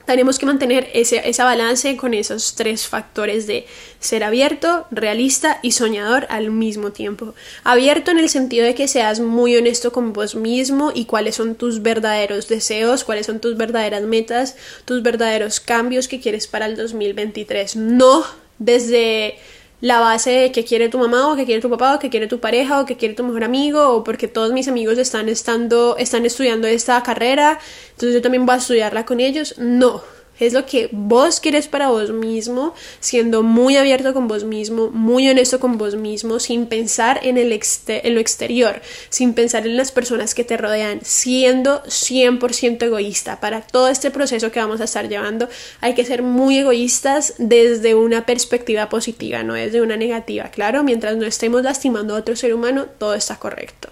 Tenemos 0.06 0.38
que 0.38 0.47
mantener 0.47 0.90
ese, 0.94 1.23
balance 1.38 1.97
con 1.97 2.12
esos 2.12 2.56
tres 2.56 2.88
factores 2.88 3.47
de 3.47 3.66
ser 4.00 4.25
abierto, 4.25 4.87
realista 4.90 5.61
y 5.62 5.73
soñador 5.73 6.26
al 6.28 6.50
mismo 6.50 6.90
tiempo. 6.90 7.35
Abierto 7.62 8.11
en 8.11 8.18
el 8.18 8.28
sentido 8.28 8.66
de 8.66 8.75
que 8.75 8.88
seas 8.88 9.21
muy 9.21 9.56
honesto 9.56 9.92
con 9.92 10.12
vos 10.12 10.35
mismo 10.35 10.90
y 10.92 11.04
cuáles 11.04 11.37
son 11.37 11.54
tus 11.54 11.82
verdaderos 11.82 12.49
deseos, 12.49 13.04
cuáles 13.04 13.26
son 13.26 13.38
tus 13.38 13.56
verdaderas 13.56 14.02
metas, 14.02 14.56
tus 14.85 15.02
verdaderos 15.02 15.61
cambios 15.61 16.09
que 16.09 16.21
quieres 16.21 16.49
para 16.49 16.66
el 16.66 16.76
2023. 16.76 17.76
No 17.76 18.25
desde 18.59 19.38
la 19.83 19.99
base 19.99 20.31
de 20.31 20.53
que 20.53 20.65
quiere 20.65 20.89
tu 20.89 20.99
mamá 20.99 21.31
o 21.31 21.37
que 21.37 21.45
quiere 21.45 21.61
tu 21.61 21.69
papá 21.69 21.97
o 21.97 21.99
que 21.99 22.09
quiere 22.09 22.29
tu 22.29 22.39
pareja 22.39 22.81
o 22.81 22.87
que 22.87 22.97
quiere 22.97 23.15
tu 23.15 23.25
mejor 23.25 23.43
amigo 23.43 23.89
o 23.89 24.05
porque 24.05 24.29
todos 24.29 24.53
mis 24.53 24.69
amigos 24.69 24.97
están 24.97 25.29
estando 25.29 25.97
están 25.99 26.25
estudiando 26.25 26.69
esta 26.69 27.03
carrera, 27.03 27.59
entonces 27.91 28.15
yo 28.15 28.23
también 28.23 28.47
voy 28.47 28.55
a 28.55 28.59
estudiarla 28.59 29.05
con 29.05 29.19
ellos. 29.19 29.57
No, 29.59 30.03
es 30.47 30.53
lo 30.53 30.67
que 30.67 30.89
vos 30.91 31.39
quieres 31.41 31.69
para 31.69 31.89
vos 31.89 32.11
mismo, 32.11 32.75
siendo 33.01 33.43
muy 33.43 33.77
abierto 33.77 34.13
con 34.13 34.27
vos 34.27 34.45
mismo, 34.45 34.91
muy 34.91 35.29
honesto 35.29 35.61
con 35.61 35.79
vos 35.79 35.95
mismo, 35.95 36.41
sin 36.41 36.67
pensar 36.67 37.21
en, 37.23 37.39
el 37.39 37.53
en 37.53 38.15
lo 38.15 38.21
exterior, 38.21 38.83
sin 39.09 39.35
pensar 39.35 39.67
en 39.67 39.77
las 39.77 39.93
personas 39.93 40.35
que 40.35 40.43
te 40.43 40.57
rodean, 40.57 41.01
siendo 41.03 41.83
100% 41.85 42.83
egoísta. 42.83 43.41
Para 43.41 43.61
todo 43.61 43.89
este 43.89 44.11
proceso 44.11 44.51
que 44.51 44.61
vamos 44.61 44.81
a 44.81 44.85
estar 44.85 45.09
llevando 45.09 45.49
hay 45.81 45.95
que 45.95 46.05
ser 46.05 46.23
muy 46.23 46.59
egoístas 46.59 47.35
desde 47.39 47.95
una 47.95 48.27
perspectiva 48.27 48.89
positiva, 48.89 49.43
no 49.43 49.55
desde 49.55 49.81
una 49.81 49.97
negativa. 49.97 50.51
Claro, 50.51 50.83
mientras 50.83 51.17
no 51.17 51.27
estemos 51.27 51.63
lastimando 51.63 52.17
a 52.17 52.19
otro 52.19 52.35
ser 52.35 52.53
humano, 52.53 52.87
todo 52.99 53.15
está 53.15 53.37
correcto. 53.37 53.91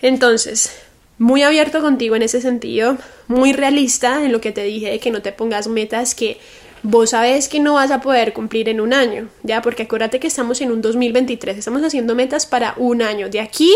Entonces, 0.00 0.70
muy 1.18 1.42
abierto 1.42 1.80
contigo 1.80 2.16
en 2.16 2.22
ese 2.22 2.40
sentido, 2.40 2.98
muy 3.26 3.52
realista 3.52 4.24
en 4.24 4.32
lo 4.32 4.40
que 4.40 4.52
te 4.52 4.64
dije 4.64 4.90
de 4.90 4.98
que 4.98 5.10
no 5.10 5.22
te 5.22 5.32
pongas 5.32 5.68
metas 5.68 6.14
que 6.14 6.38
vos 6.82 7.10
sabes 7.10 7.48
que 7.48 7.58
no 7.58 7.74
vas 7.74 7.90
a 7.90 8.00
poder 8.00 8.32
cumplir 8.32 8.68
en 8.68 8.80
un 8.80 8.92
año, 8.92 9.28
ya, 9.42 9.62
porque 9.62 9.84
acuérdate 9.84 10.20
que 10.20 10.26
estamos 10.26 10.60
en 10.60 10.70
un 10.70 10.82
2023, 10.82 11.58
estamos 11.58 11.82
haciendo 11.82 12.14
metas 12.14 12.46
para 12.46 12.74
un 12.76 13.02
año. 13.02 13.28
De 13.28 13.40
aquí 13.40 13.74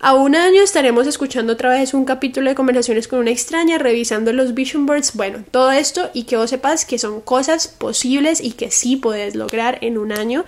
a 0.00 0.14
un 0.14 0.34
año 0.34 0.60
estaremos 0.60 1.06
escuchando 1.06 1.52
otra 1.52 1.70
vez 1.70 1.94
un 1.94 2.04
capítulo 2.04 2.50
de 2.50 2.56
conversaciones 2.56 3.06
con 3.06 3.20
una 3.20 3.30
extraña, 3.30 3.78
revisando 3.78 4.32
los 4.32 4.52
vision 4.52 4.84
boards, 4.84 5.14
bueno, 5.14 5.44
todo 5.50 5.70
esto 5.70 6.10
y 6.12 6.24
que 6.24 6.36
vos 6.36 6.50
sepas 6.50 6.84
que 6.84 6.98
son 6.98 7.20
cosas 7.20 7.68
posibles 7.68 8.40
y 8.40 8.52
que 8.52 8.70
sí 8.72 8.96
puedes 8.96 9.36
lograr 9.36 9.78
en 9.80 9.98
un 9.98 10.10
año, 10.10 10.44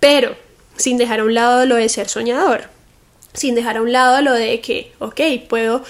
pero 0.00 0.34
sin 0.76 0.98
dejar 0.98 1.20
a 1.20 1.24
un 1.24 1.34
lado 1.34 1.64
lo 1.64 1.76
de 1.76 1.88
ser 1.88 2.08
soñador 2.08 2.81
sin 3.32 3.54
dejar 3.54 3.76
a 3.76 3.82
un 3.82 3.92
lado 3.92 4.20
lo 4.22 4.32
de 4.32 4.60
que, 4.60 4.92
ok, 4.98 5.20
puedo 5.48 5.84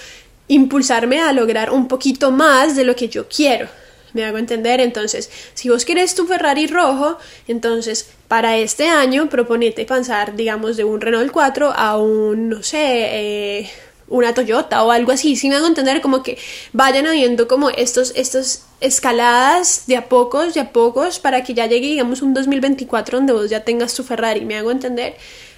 impulsarme 0.49 1.21
a 1.21 1.33
lograr 1.33 1.71
un 1.71 1.89
poquito 1.89 2.31
más 2.31 2.77
de 2.77 2.85
lo 2.85 2.95
que 2.95 3.09
yo 3.09 3.29
quiero. 3.29 3.69
Me 4.13 4.25
hago 4.25 4.37
entender, 4.37 4.81
entonces, 4.81 5.31
si 5.55 5.71
vos 5.71 5.85
querés 5.85 6.15
tu 6.15 6.27
Ferrari 6.27 6.67
rojo, 6.67 7.17
entonces 7.49 8.11
para 8.29 8.59
este 8.59 8.89
año 8.89 9.29
proponete 9.31 9.87
pasar, 9.87 10.37
digamos, 10.37 10.77
de 10.77 10.85
un 10.85 11.01
Renault 11.01 11.33
4 11.33 11.73
a 11.75 11.99
un, 11.99 12.51
no 12.51 12.63
sé, 12.63 12.81
eh, 12.81 13.71
una 14.09 14.35
Toyota 14.35 14.85
o 14.85 14.91
algo 14.91 15.13
así. 15.13 15.37
Si 15.37 15.49
me 15.49 15.57
hago 15.57 15.67
entender, 15.67 16.03
como 16.03 16.23
que 16.23 16.37
vayan 16.73 17.07
habiendo 17.07 17.49
como 17.49 17.71
estos, 17.71 18.13
estos 18.15 18.63
escaladas 18.81 19.85
de 19.87 19.97
a 19.97 20.09
pocos, 20.09 20.53
de 20.53 20.61
a 20.61 20.73
pocos, 20.73 21.19
para 21.19 21.43
que 21.43 21.55
ya 21.55 21.67
llegue, 21.67 21.87
digamos, 21.87 22.21
un 22.21 22.35
2024 22.35 23.19
donde 23.19 23.33
vos 23.33 23.49
ya 23.49 23.65
tengas 23.65 23.95
tu 23.95 24.03
Ferrari. 24.05 24.45
Me 24.45 24.59
hago 24.59 24.71
entender. 24.71 25.17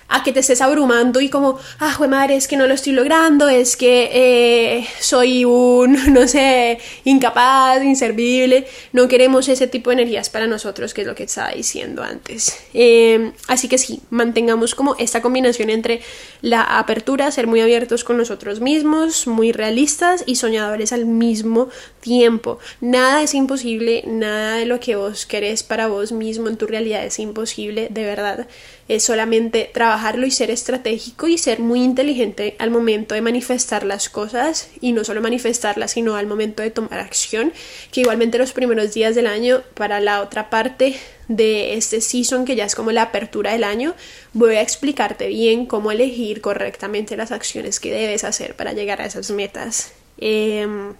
A 0.08 0.22
que 0.22 0.32
te 0.32 0.40
estés 0.40 0.60
abrumando 0.60 1.20
y 1.20 1.28
como, 1.28 1.58
ah, 1.80 1.96
madre, 2.08 2.36
es 2.36 2.48
que 2.48 2.56
no 2.56 2.66
lo 2.66 2.74
estoy 2.74 2.92
logrando, 2.92 3.48
es 3.48 3.76
que 3.76 4.10
eh, 4.12 4.86
soy 5.00 5.44
un, 5.44 6.12
no 6.12 6.28
sé, 6.28 6.78
incapaz, 7.04 7.82
inservible. 7.82 8.66
No 8.92 9.08
queremos 9.08 9.48
ese 9.48 9.66
tipo 9.66 9.90
de 9.90 9.94
energías 9.94 10.30
para 10.30 10.46
nosotros, 10.46 10.94
que 10.94 11.02
es 11.02 11.06
lo 11.06 11.14
que 11.14 11.24
estaba 11.24 11.50
diciendo 11.52 12.02
antes. 12.02 12.58
Em, 12.74 13.32
así 13.48 13.68
que 13.68 13.78
sí, 13.78 14.00
mantengamos 14.10 14.74
como 14.74 14.96
esta 14.98 15.22
combinación 15.22 15.70
entre 15.70 16.00
la 16.42 16.62
apertura, 16.62 17.30
ser 17.30 17.46
muy 17.46 17.60
abiertos 17.60 18.04
con 18.04 18.16
nosotros 18.16 18.60
mismos, 18.60 19.26
muy 19.26 19.52
realistas 19.52 20.24
y 20.26 20.36
soñadores 20.36 20.92
al 20.92 21.06
mismo 21.06 21.68
tiempo. 22.00 22.58
Nada 22.80 23.22
es 23.22 23.34
imposible, 23.34 24.04
nada 24.06 24.56
de 24.56 24.66
lo 24.66 24.80
que 24.80 24.96
vos 24.96 25.26
querés 25.26 25.62
para 25.62 25.88
vos 25.88 26.12
mismo 26.12 26.48
en 26.48 26.56
tu 26.56 26.66
realidad 26.66 27.04
es 27.04 27.18
imposible, 27.18 27.88
de 27.90 28.04
verdad 28.04 28.46
es 28.88 29.02
solamente 29.02 29.70
trabajarlo 29.72 30.26
y 30.26 30.30
ser 30.30 30.50
estratégico 30.50 31.26
y 31.26 31.38
ser 31.38 31.60
muy 31.60 31.82
inteligente 31.82 32.54
al 32.58 32.70
momento 32.70 33.14
de 33.14 33.22
manifestar 33.22 33.84
las 33.84 34.08
cosas 34.08 34.68
y 34.80 34.92
no 34.92 35.04
solo 35.04 35.22
manifestarlas 35.22 35.92
sino 35.92 36.16
al 36.16 36.26
momento 36.26 36.62
de 36.62 36.70
tomar 36.70 37.00
acción 37.00 37.52
que 37.90 38.02
igualmente 38.02 38.38
los 38.38 38.52
primeros 38.52 38.92
días 38.92 39.14
del 39.14 39.26
año 39.26 39.62
para 39.74 40.00
la 40.00 40.20
otra 40.20 40.50
parte 40.50 40.96
de 41.28 41.74
este 41.74 42.00
season 42.00 42.44
que 42.44 42.56
ya 42.56 42.64
es 42.64 42.74
como 42.74 42.92
la 42.92 43.02
apertura 43.02 43.52
del 43.52 43.64
año 43.64 43.94
voy 44.34 44.56
a 44.56 44.62
explicarte 44.62 45.28
bien 45.28 45.66
cómo 45.66 45.90
elegir 45.90 46.40
correctamente 46.40 47.16
las 47.16 47.32
acciones 47.32 47.80
que 47.80 47.92
debes 47.92 48.24
hacer 48.24 48.54
para 48.54 48.72
llegar 48.72 49.00
a 49.00 49.06
esas 49.06 49.30
metas. 49.30 49.92
Em, 50.18 50.94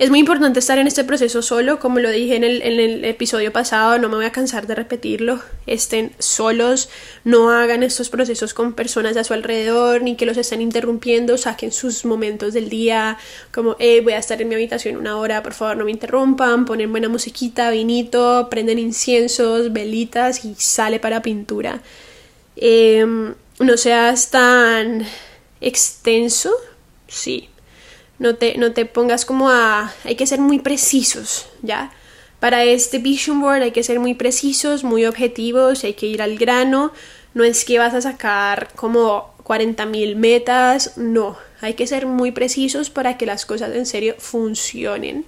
es 0.00 0.08
muy 0.08 0.18
importante 0.18 0.60
estar 0.60 0.78
en 0.78 0.86
este 0.86 1.04
proceso 1.04 1.42
solo, 1.42 1.78
como 1.78 1.98
lo 1.98 2.08
dije 2.10 2.34
en 2.34 2.42
el, 2.42 3.04
episodio 3.04 3.52
pasado, 3.52 3.98
no 3.98 4.08
me 4.08 4.14
voy 4.14 4.24
a 4.24 4.32
cansar 4.32 4.66
de 4.66 4.74
repetirlo, 4.74 5.40
estén 5.66 6.12
solos, 6.18 6.88
no 7.24 7.50
hagan 7.50 7.82
estos 7.82 8.08
procesos 8.08 8.54
con 8.54 8.72
personas 8.72 9.18
a 9.18 9.24
su 9.24 9.34
alrededor, 9.34 10.00
ni 10.00 10.16
que 10.16 10.24
los 10.24 10.38
estén 10.38 10.62
interrumpiendo, 10.62 11.36
saquen 11.36 11.70
sus 11.70 12.06
momentos 12.06 12.54
del 12.54 12.70
día, 12.70 13.18
como, 13.52 13.76
eh, 13.78 14.00
voy 14.00 14.14
a 14.14 14.18
estar 14.18 14.40
en 14.40 14.48
mi 14.48 14.54
habitación 14.54 14.96
una 14.96 15.18
hora, 15.18 15.42
por 15.42 15.52
favor 15.52 15.76
no 15.76 15.84
me 15.84 15.90
interrumpan, 15.90 16.64
ponen 16.64 16.90
buena 16.90 17.10
musiquita, 17.10 17.68
vinito, 17.68 18.48
prenden 18.50 18.78
inciensos, 18.78 19.70
velitas 19.70 20.46
y 20.46 20.54
sale 20.54 20.98
para 20.98 21.20
pintura. 21.20 21.82
Em, 22.56 23.34
no 23.58 23.76
seas 23.76 24.30
tan 24.30 25.04
extenso, 25.60 26.50
sí, 27.06 27.49
no 28.20 28.36
te, 28.36 28.56
no 28.58 28.72
te 28.72 28.84
pongas 28.84 29.24
como 29.24 29.50
a... 29.50 29.92
Hay 30.04 30.14
que 30.14 30.26
ser 30.26 30.40
muy 30.40 30.60
precisos, 30.60 31.46
¿ya? 31.62 31.90
Para 32.38 32.64
este 32.64 32.98
vision 32.98 33.40
board 33.40 33.62
hay 33.62 33.72
que 33.72 33.82
ser 33.82 33.98
muy 33.98 34.14
precisos, 34.14 34.84
muy 34.84 35.06
objetivos, 35.06 35.82
hay 35.84 35.94
que 35.94 36.06
ir 36.06 36.22
al 36.22 36.36
grano. 36.36 36.92
No 37.32 37.44
es 37.44 37.64
que 37.64 37.78
vas 37.78 37.94
a 37.94 38.02
sacar 38.02 38.68
como 38.76 39.34
40.000 39.42 40.16
metas, 40.16 40.98
no. 40.98 41.38
Hay 41.62 41.74
que 41.74 41.86
ser 41.86 42.06
muy 42.06 42.30
precisos 42.30 42.90
para 42.90 43.16
que 43.16 43.24
las 43.24 43.46
cosas 43.46 43.74
en 43.74 43.86
serio 43.86 44.14
funcionen. 44.18 45.24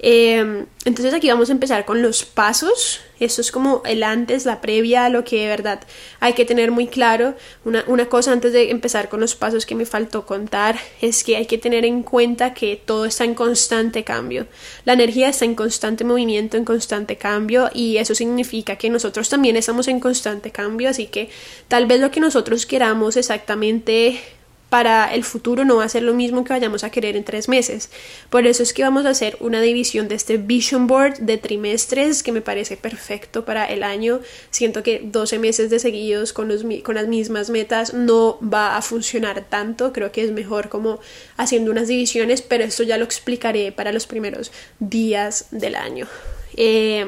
Em, 0.00 0.66
entonces 0.84 1.12
aquí 1.12 1.28
vamos 1.28 1.48
a 1.48 1.52
empezar 1.52 1.84
con 1.84 2.02
los 2.02 2.24
pasos. 2.24 3.00
Esto 3.18 3.40
es 3.40 3.50
como 3.50 3.82
el 3.84 4.04
antes, 4.04 4.46
la 4.46 4.60
previa, 4.60 5.08
lo 5.08 5.24
que 5.24 5.40
de 5.40 5.48
verdad 5.48 5.80
hay 6.20 6.34
que 6.34 6.44
tener 6.44 6.70
muy 6.70 6.86
claro. 6.86 7.34
Una, 7.64 7.82
una, 7.88 8.06
cosa 8.06 8.30
antes 8.30 8.52
de 8.52 8.70
empezar 8.70 9.08
con 9.08 9.18
los 9.18 9.34
pasos 9.34 9.66
que 9.66 9.74
me 9.74 9.86
faltó 9.86 10.24
contar 10.24 10.78
es 11.00 11.24
que 11.24 11.36
hay 11.36 11.46
que 11.46 11.58
tener 11.58 11.84
en 11.84 12.04
cuenta 12.04 12.54
que 12.54 12.76
todo 12.76 13.06
está 13.06 13.24
en 13.24 13.34
constante 13.34 14.04
cambio. 14.04 14.46
La 14.84 14.92
energía 14.92 15.28
está 15.28 15.44
en 15.44 15.56
constante 15.56 16.04
movimiento, 16.04 16.56
en 16.56 16.64
constante 16.64 17.16
cambio 17.16 17.68
y 17.74 17.96
eso 17.96 18.14
significa 18.14 18.76
que 18.76 18.90
nosotros 18.90 19.28
también 19.28 19.56
estamos 19.56 19.88
en 19.88 19.98
constante 19.98 20.52
cambio. 20.52 20.88
Así 20.88 21.06
que 21.06 21.28
tal 21.66 21.86
vez 21.86 22.00
lo 22.00 22.12
que 22.12 22.20
nosotros 22.20 22.66
queramos 22.66 23.16
exactamente 23.16 24.20
para 24.70 25.14
el 25.14 25.24
futuro 25.24 25.64
no 25.64 25.76
va 25.76 25.84
a 25.84 25.88
ser 25.88 26.02
lo 26.02 26.14
mismo 26.14 26.44
que 26.44 26.52
vayamos 26.52 26.84
a 26.84 26.90
querer 26.90 27.16
en 27.16 27.24
tres 27.24 27.48
meses. 27.48 27.90
Por 28.30 28.46
eso 28.46 28.62
es 28.62 28.72
que 28.72 28.82
vamos 28.82 29.06
a 29.06 29.10
hacer 29.10 29.36
una 29.40 29.60
división 29.60 30.08
de 30.08 30.14
este 30.14 30.36
vision 30.36 30.86
board 30.86 31.18
de 31.18 31.38
trimestres 31.38 32.22
que 32.22 32.32
me 32.32 32.40
parece 32.40 32.76
perfecto 32.76 33.44
para 33.44 33.64
el 33.64 33.82
año. 33.82 34.20
Siento 34.50 34.82
que 34.82 35.00
12 35.02 35.38
meses 35.38 35.70
de 35.70 35.78
seguidos 35.78 36.32
con, 36.32 36.48
los, 36.48 36.64
con 36.82 36.94
las 36.94 37.08
mismas 37.08 37.50
metas 37.50 37.94
no 37.94 38.38
va 38.42 38.76
a 38.76 38.82
funcionar 38.82 39.44
tanto. 39.48 39.92
Creo 39.92 40.12
que 40.12 40.24
es 40.24 40.32
mejor 40.32 40.68
como 40.68 41.00
haciendo 41.36 41.70
unas 41.70 41.88
divisiones, 41.88 42.42
pero 42.42 42.64
esto 42.64 42.82
ya 42.82 42.98
lo 42.98 43.04
explicaré 43.04 43.72
para 43.72 43.92
los 43.92 44.06
primeros 44.06 44.52
días 44.80 45.46
del 45.50 45.76
año. 45.76 46.06
Eh, 46.56 47.06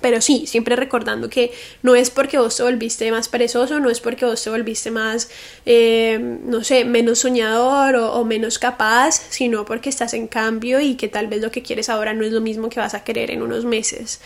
pero 0.00 0.20
sí, 0.20 0.46
siempre 0.46 0.76
recordando 0.76 1.28
que 1.28 1.52
no 1.82 1.94
es 1.94 2.10
porque 2.10 2.38
vos 2.38 2.56
te 2.56 2.62
volviste 2.62 3.10
más 3.10 3.28
perezoso, 3.28 3.80
no 3.80 3.90
es 3.90 4.00
porque 4.00 4.24
vos 4.24 4.42
te 4.42 4.50
volviste 4.50 4.90
más, 4.90 5.28
eh, 5.64 6.18
no 6.20 6.64
sé, 6.64 6.84
menos 6.84 7.20
soñador 7.20 7.96
o, 7.96 8.12
o, 8.12 8.24
menos 8.24 8.58
capaz, 8.58 9.22
sino 9.30 9.64
porque 9.64 9.88
estás 9.88 10.14
en 10.14 10.26
cambio 10.26 10.80
y 10.80 10.96
que 10.96 11.08
tal 11.08 11.28
vez 11.28 11.42
lo 11.42 11.50
que 11.50 11.62
quieres 11.62 11.88
ahora 11.88 12.14
no 12.14 12.24
es 12.24 12.32
lo 12.32 12.40
mismo 12.40 12.68
que 12.68 12.80
vas 12.80 12.94
a 12.94 13.04
querer 13.04 13.30
en 13.30 13.42
unos 13.42 13.64
meses. 13.64 14.20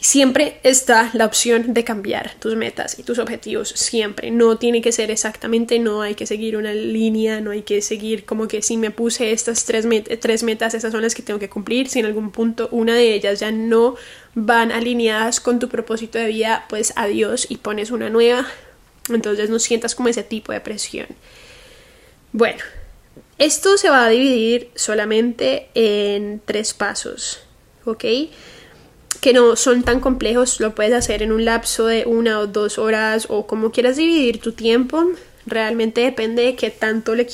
Siempre 0.00 0.60
está 0.62 1.10
la 1.12 1.26
opción 1.26 1.74
de 1.74 1.82
cambiar 1.82 2.34
tus 2.38 2.54
metas 2.54 3.00
y 3.00 3.02
tus 3.02 3.18
objetivos, 3.18 3.70
siempre. 3.70 4.30
No 4.30 4.56
tiene 4.56 4.80
que 4.80 4.92
ser 4.92 5.10
exactamente, 5.10 5.80
no 5.80 6.02
hay 6.02 6.14
que 6.14 6.24
seguir 6.24 6.56
una 6.56 6.72
línea, 6.72 7.40
no 7.40 7.50
hay 7.50 7.62
que 7.62 7.82
seguir 7.82 8.24
como 8.24 8.46
que 8.46 8.62
si 8.62 8.76
me 8.76 8.92
puse 8.92 9.32
estas 9.32 9.64
tres, 9.64 9.86
metas, 9.86 10.74
esas 10.74 10.92
son 10.92 11.02
las 11.02 11.16
que 11.16 11.22
tengo 11.22 11.40
que 11.40 11.48
cumplir, 11.48 11.88
si 11.88 11.98
en 11.98 12.06
algún 12.06 12.30
punto 12.30 12.68
una 12.70 12.94
de 12.94 13.12
ellas 13.12 13.40
ya 13.40 13.50
no 13.50 13.96
van 14.36 14.70
alineadas 14.70 15.40
con 15.40 15.58
tu 15.58 15.68
propósito 15.68 16.16
de 16.16 16.28
vida, 16.28 16.64
pues 16.68 16.92
adiós 16.94 17.46
y 17.48 17.56
pones 17.56 17.90
una 17.90 18.08
nueva. 18.08 18.46
Entonces 19.08 19.50
no 19.50 19.58
sientas 19.58 19.96
como 19.96 20.10
ese 20.10 20.22
tipo 20.22 20.52
de 20.52 20.60
presión. 20.60 21.08
Bueno, 22.32 22.60
esto 23.38 23.76
se 23.76 23.90
va 23.90 24.04
a 24.04 24.10
dividir 24.10 24.70
solamente 24.76 25.70
en 25.74 26.40
tres 26.44 26.72
pasos, 26.72 27.40
¿ok? 27.84 28.04
Que 29.20 29.32
no 29.32 29.56
son 29.56 29.82
tan 29.82 30.00
complejos, 30.00 30.60
lo 30.60 30.74
puedes 30.74 30.92
hacer 30.92 31.22
en 31.22 31.32
un 31.32 31.44
lapso 31.44 31.86
de 31.86 32.04
una 32.06 32.40
o 32.40 32.46
dos 32.46 32.78
horas 32.78 33.26
o 33.28 33.46
como 33.46 33.72
quieras 33.72 33.96
dividir 33.96 34.40
tu 34.40 34.52
tiempo. 34.52 35.04
Realmente 35.46 36.02
depende 36.02 36.42
de 36.42 36.56
qué 36.56 36.70
tanto 36.70 37.14
le 37.14 37.26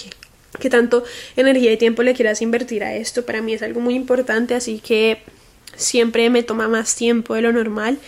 qué 0.61 0.71
tanto 0.71 1.03
energía 1.37 1.73
y 1.73 1.77
tiempo 1.77 2.03
le 2.03 2.15
quieras 2.15 2.41
invertir 2.43 2.85
a 2.85 2.95
esto. 2.95 3.27
Para 3.27 3.43
mí 3.43 3.55
es 3.55 3.63
algo 3.63 3.81
muy 3.81 3.95
importante, 3.95 4.55
así 4.55 4.79
que 4.79 5.23
siempre 5.77 6.31
me 6.31 6.43
toma 6.43 6.69
más 6.69 6.95
tiempo 6.95 7.35
de 7.35 7.43
lo 7.43 7.53
normal. 7.53 7.99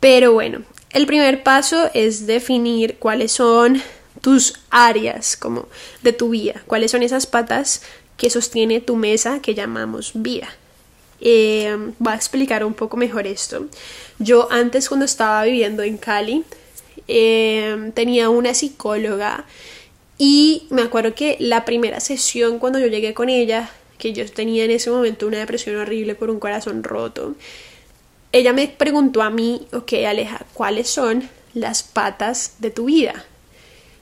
Pero 0.00 0.32
bueno, 0.32 0.62
el 0.90 1.06
primer 1.06 1.42
paso 1.42 1.90
es 1.94 2.26
definir 2.26 2.96
cuáles 2.98 3.32
son 3.32 3.80
tus 4.20 4.54
áreas 4.70 5.36
como 5.36 5.68
de 6.02 6.12
tu 6.12 6.30
vida, 6.30 6.62
cuáles 6.66 6.90
son 6.90 7.02
esas 7.02 7.26
patas 7.26 7.82
que 8.16 8.30
sostiene 8.30 8.80
tu 8.80 8.96
mesa 8.96 9.40
que 9.40 9.54
llamamos 9.54 10.12
vida. 10.14 10.48
Eh, 11.26 11.74
voy 11.98 12.12
a 12.12 12.16
explicar 12.16 12.64
un 12.64 12.74
poco 12.74 12.98
mejor 12.98 13.26
esto. 13.26 13.66
Yo 14.18 14.46
antes 14.52 14.88
cuando 14.88 15.06
estaba 15.06 15.42
viviendo 15.44 15.82
en 15.82 15.96
Cali 15.96 16.44
eh, 17.08 17.90
tenía 17.94 18.28
una 18.28 18.52
psicóloga 18.52 19.46
y 20.18 20.66
me 20.68 20.82
acuerdo 20.82 21.14
que 21.14 21.38
la 21.40 21.64
primera 21.64 21.98
sesión 22.00 22.58
cuando 22.58 22.78
yo 22.78 22.88
llegué 22.88 23.14
con 23.14 23.30
ella, 23.30 23.70
que 23.96 24.12
yo 24.12 24.30
tenía 24.30 24.64
en 24.64 24.70
ese 24.70 24.90
momento 24.90 25.26
una 25.26 25.38
depresión 25.38 25.76
horrible 25.76 26.14
por 26.14 26.28
un 26.28 26.38
corazón 26.38 26.84
roto, 26.84 27.34
ella 28.30 28.52
me 28.52 28.68
preguntó 28.68 29.22
a 29.22 29.30
mí, 29.30 29.66
ok 29.72 29.94
Aleja, 30.06 30.44
¿cuáles 30.52 30.90
son 30.90 31.28
las 31.54 31.82
patas 31.82 32.56
de 32.58 32.70
tu 32.70 32.84
vida? 32.84 33.24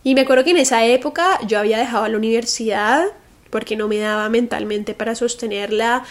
Y 0.02 0.16
me 0.16 0.22
acuerdo 0.22 0.42
que 0.42 0.50
en 0.50 0.58
esa 0.58 0.84
época 0.84 1.38
yo 1.46 1.60
había 1.60 1.78
dejado 1.78 2.08
la 2.08 2.16
universidad 2.16 3.04
porque 3.50 3.76
no 3.76 3.86
me 3.86 3.98
daba 3.98 4.28
mentalmente 4.28 4.94
para 4.94 5.14
sostenerla 5.14 6.04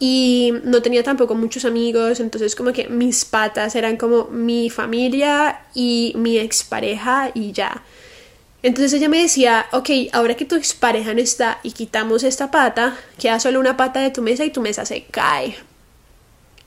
y 0.00 0.54
no 0.64 0.80
tenía 0.80 1.04
tampoco 1.04 1.34
muchos 1.34 1.66
amigos, 1.66 2.18
entonces 2.18 2.56
como 2.56 2.72
que 2.72 2.88
mis 2.88 3.26
patas 3.26 3.76
eran 3.76 3.98
como 3.98 4.24
mi 4.24 4.70
familia 4.70 5.60
y 5.74 6.14
mi 6.16 6.38
expareja 6.38 7.30
y 7.34 7.52
ya. 7.52 7.84
Entonces 8.62 8.94
ella 8.94 9.10
me 9.10 9.22
decía, 9.22 9.66
ok, 9.72 9.90
ahora 10.12 10.34
que 10.34 10.46
tu 10.46 10.56
expareja 10.56 11.12
no 11.12 11.20
está 11.20 11.60
y 11.62 11.72
quitamos 11.72 12.24
esta 12.24 12.50
pata, 12.50 12.96
queda 13.18 13.38
solo 13.40 13.60
una 13.60 13.76
pata 13.76 14.00
de 14.00 14.10
tu 14.10 14.22
mesa 14.22 14.44
y 14.44 14.50
tu 14.50 14.62
mesa 14.62 14.86
se 14.86 15.04
cae. 15.04 15.54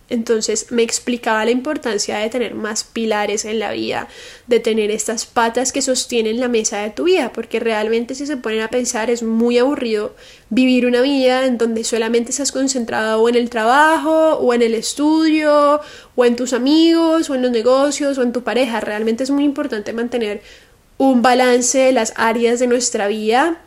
Entonces 0.10 0.72
me 0.72 0.84
explicaba 0.84 1.46
la 1.46 1.52
importancia 1.52 2.18
de 2.18 2.30
tener 2.30 2.56
más 2.56 2.84
pilares 2.84 3.46
en 3.46 3.58
la 3.60 3.72
vida, 3.72 4.08
de 4.48 4.60
tener 4.60 4.92
estas 4.92 5.26
patas 5.26 5.72
que 5.72 5.82
sostienen 5.82 6.40
la 6.40 6.50
mesa 6.50 6.80
de 6.80 6.90
tu 6.90 7.06
vida, 7.06 7.32
porque 7.32 7.60
realmente 7.60 8.14
si 8.14 8.26
se 8.28 8.38
ponen 8.38 8.62
a 8.62 8.70
pensar 8.70 9.10
es 9.10 9.24
muy 9.24 9.58
aburrido 9.58 10.14
vivir 10.50 10.86
una 10.86 11.02
vida 11.02 11.46
en 11.46 11.58
donde 11.58 11.84
solamente 11.84 12.32
estás 12.32 12.52
concentrado 12.52 13.22
o 13.22 13.30
en 13.30 13.36
el 13.36 13.50
trabajo, 13.50 14.36
o 14.36 14.54
en 14.54 14.62
el 14.62 14.76
estudio, 14.76 15.80
o 16.16 16.26
en 16.26 16.36
tus 16.36 16.54
amigos, 16.54 17.30
o 17.30 17.36
en 17.36 17.42
los 17.42 17.52
negocios, 17.52 18.18
o 18.18 18.24
en 18.24 18.34
tu 18.34 18.44
pareja. 18.44 18.82
Realmente 18.82 19.24
es 19.24 19.32
muy 19.32 19.46
importante 19.46 19.94
mantener 19.94 20.42
un 20.98 21.22
balance 21.22 21.80
de 21.80 21.92
las 21.92 22.14
áreas 22.18 22.60
de 22.60 22.68
nuestra 22.68 23.08
vida 23.08 23.62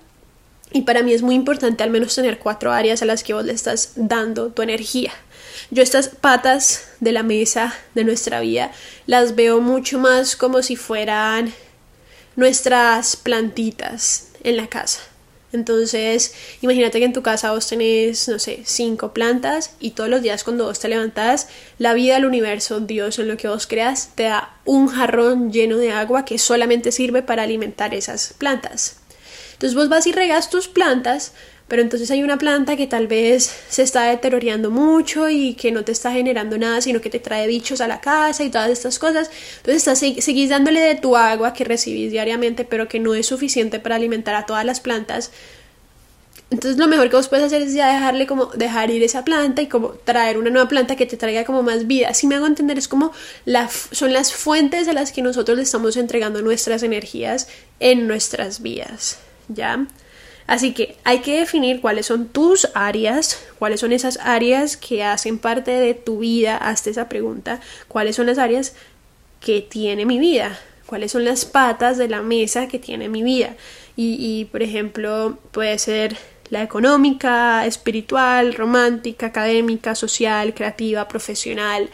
y 0.72 0.82
para 0.82 1.02
mí 1.02 1.12
es 1.12 1.22
muy 1.22 1.34
importante 1.34 1.82
al 1.82 1.90
menos 1.90 2.14
tener 2.14 2.38
cuatro 2.38 2.72
áreas 2.72 3.02
a 3.02 3.06
las 3.06 3.22
que 3.22 3.34
vos 3.34 3.44
le 3.44 3.52
estás 3.52 3.92
dando 3.96 4.48
tu 4.48 4.62
energía. 4.62 5.12
Yo 5.70 5.82
estas 5.82 6.08
patas 6.08 6.88
de 7.00 7.12
la 7.12 7.22
mesa 7.22 7.74
de 7.94 8.04
nuestra 8.04 8.40
vida 8.40 8.72
las 9.06 9.34
veo 9.34 9.60
mucho 9.60 9.98
más 9.98 10.36
como 10.36 10.62
si 10.62 10.76
fueran 10.76 11.52
nuestras 12.36 13.16
plantitas 13.16 14.28
en 14.44 14.56
la 14.56 14.68
casa. 14.68 15.00
Entonces, 15.52 16.34
imagínate 16.60 16.98
que 16.98 17.04
en 17.04 17.12
tu 17.12 17.22
casa 17.22 17.52
vos 17.52 17.66
tenés, 17.66 18.28
no 18.28 18.38
sé, 18.38 18.60
cinco 18.64 19.12
plantas 19.14 19.74
y 19.80 19.92
todos 19.92 20.10
los 20.10 20.20
días 20.20 20.44
cuando 20.44 20.66
vos 20.66 20.78
te 20.78 20.88
levantás, 20.88 21.48
la 21.78 21.94
vida, 21.94 22.16
el 22.16 22.26
universo, 22.26 22.80
Dios, 22.80 23.18
en 23.18 23.28
lo 23.28 23.36
que 23.36 23.48
vos 23.48 23.66
creas, 23.66 24.10
te 24.14 24.24
da 24.24 24.56
un 24.64 24.88
jarrón 24.88 25.52
lleno 25.52 25.78
de 25.78 25.92
agua 25.92 26.24
que 26.24 26.38
solamente 26.38 26.92
sirve 26.92 27.22
para 27.22 27.44
alimentar 27.44 27.94
esas 27.94 28.34
plantas. 28.36 28.96
Entonces 29.52 29.74
vos 29.74 29.88
vas 29.88 30.06
y 30.06 30.12
regas 30.12 30.50
tus 30.50 30.68
plantas, 30.68 31.32
pero 31.68 31.82
entonces 31.82 32.10
hay 32.10 32.22
una 32.22 32.38
planta 32.38 32.76
que 32.76 32.86
tal 32.86 33.08
vez 33.08 33.52
se 33.68 33.82
está 33.82 34.04
deteriorando 34.04 34.70
mucho 34.70 35.28
y 35.28 35.54
que 35.54 35.72
no 35.72 35.84
te 35.84 35.92
está 35.92 36.12
generando 36.12 36.56
nada, 36.58 36.80
sino 36.80 37.00
que 37.00 37.10
te 37.10 37.18
trae 37.18 37.48
bichos 37.48 37.80
a 37.80 37.88
la 37.88 38.00
casa 38.00 38.44
y 38.44 38.50
todas 38.50 38.70
estas 38.70 38.98
cosas. 39.00 39.30
Entonces 39.58 39.76
estás, 39.76 39.98
seguís 39.98 40.50
dándole 40.50 40.80
de 40.80 40.94
tu 40.94 41.16
agua 41.16 41.52
que 41.52 41.64
recibís 41.64 42.12
diariamente, 42.12 42.64
pero 42.64 42.86
que 42.88 43.00
no 43.00 43.14
es 43.14 43.26
suficiente 43.26 43.80
para 43.80 43.96
alimentar 43.96 44.36
a 44.36 44.46
todas 44.46 44.64
las 44.64 44.80
plantas. 44.80 45.32
Entonces 46.48 46.78
lo 46.78 46.86
mejor 46.86 47.10
que 47.10 47.16
vos 47.16 47.26
puedes 47.26 47.44
hacer 47.44 47.62
es 47.62 47.74
ya 47.74 47.92
dejarle 47.92 48.28
como 48.28 48.46
dejar 48.46 48.92
ir 48.92 49.02
esa 49.02 49.24
planta 49.24 49.62
y 49.62 49.66
como 49.66 49.88
traer 49.88 50.38
una 50.38 50.50
nueva 50.50 50.68
planta 50.68 50.94
que 50.94 51.04
te 51.04 51.16
traiga 51.16 51.44
como 51.44 51.64
más 51.64 51.88
vida. 51.88 52.14
Si 52.14 52.28
me 52.28 52.36
hago 52.36 52.46
entender 52.46 52.78
es 52.78 52.86
como 52.86 53.10
la, 53.44 53.68
son 53.68 54.12
las 54.12 54.32
fuentes 54.32 54.86
a 54.86 54.92
las 54.92 55.10
que 55.10 55.22
nosotros 55.22 55.56
le 55.56 55.64
estamos 55.64 55.96
entregando 55.96 56.42
nuestras 56.42 56.84
energías 56.84 57.48
en 57.80 58.06
nuestras 58.06 58.62
vidas, 58.62 59.18
¿ya? 59.48 59.88
Así 60.46 60.72
que 60.72 60.96
hay 61.02 61.20
que 61.20 61.40
definir 61.40 61.80
cuáles 61.80 62.06
son 62.06 62.28
tus 62.28 62.68
áreas, 62.74 63.42
cuáles 63.58 63.80
son 63.80 63.92
esas 63.92 64.18
áreas 64.22 64.76
que 64.76 65.02
hacen 65.02 65.38
parte 65.38 65.72
de 65.72 65.94
tu 65.94 66.20
vida. 66.20 66.56
Hazte 66.56 66.90
esa 66.90 67.08
pregunta. 67.08 67.60
¿Cuáles 67.88 68.16
son 68.16 68.26
las 68.26 68.38
áreas 68.38 68.74
que 69.40 69.60
tiene 69.60 70.06
mi 70.06 70.18
vida? 70.18 70.58
¿Cuáles 70.86 71.12
son 71.12 71.24
las 71.24 71.44
patas 71.44 71.98
de 71.98 72.08
la 72.08 72.22
mesa 72.22 72.68
que 72.68 72.78
tiene 72.78 73.08
mi 73.08 73.24
vida? 73.24 73.56
Y, 73.96 74.44
por 74.52 74.62
ejemplo, 74.62 75.38
puede 75.52 75.78
ser 75.78 76.16
la 76.50 76.62
económica, 76.62 77.64
espiritual, 77.66 78.54
romántica, 78.54 79.26
académica, 79.26 79.94
social, 79.94 80.54
creativa, 80.54 81.08
profesional. 81.08 81.88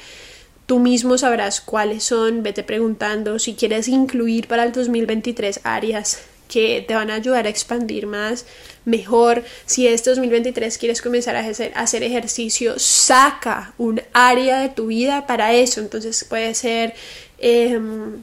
Tú 0.67 0.79
mismo 0.81 1.17
sabrás 1.17 1.61
cuáles 1.61 2.03
son, 2.03 2.43
vete 2.43 2.65
preguntando 2.65 3.39
si 3.39 3.55
quieres 3.55 3.89
incluir 3.89 4.49
para 4.49 4.65
el 4.65 4.73
2023 4.73 5.61
áreas 5.63 6.25
que 6.53 6.85
te 6.87 6.95
van 6.95 7.11
a 7.11 7.15
ayudar 7.15 7.47
a 7.47 7.49
expandir 7.49 8.07
más, 8.07 8.45
mejor. 8.85 9.43
Si 9.65 9.87
este 9.87 10.11
2023 10.11 10.77
quieres 10.77 11.01
comenzar 11.01 11.35
a 11.37 11.41
hacer, 11.41 11.73
hacer 11.75 12.03
ejercicio, 12.03 12.79
saca 12.79 13.73
un 13.79 14.03
área 14.13 14.61
de 14.61 14.69
tu 14.69 14.89
vida 14.89 15.27
para 15.27 15.55
eso. 15.55 15.81
Entonces 15.81 16.25
puede 16.25 16.55
ser... 16.55 16.95
Em, 17.39 18.23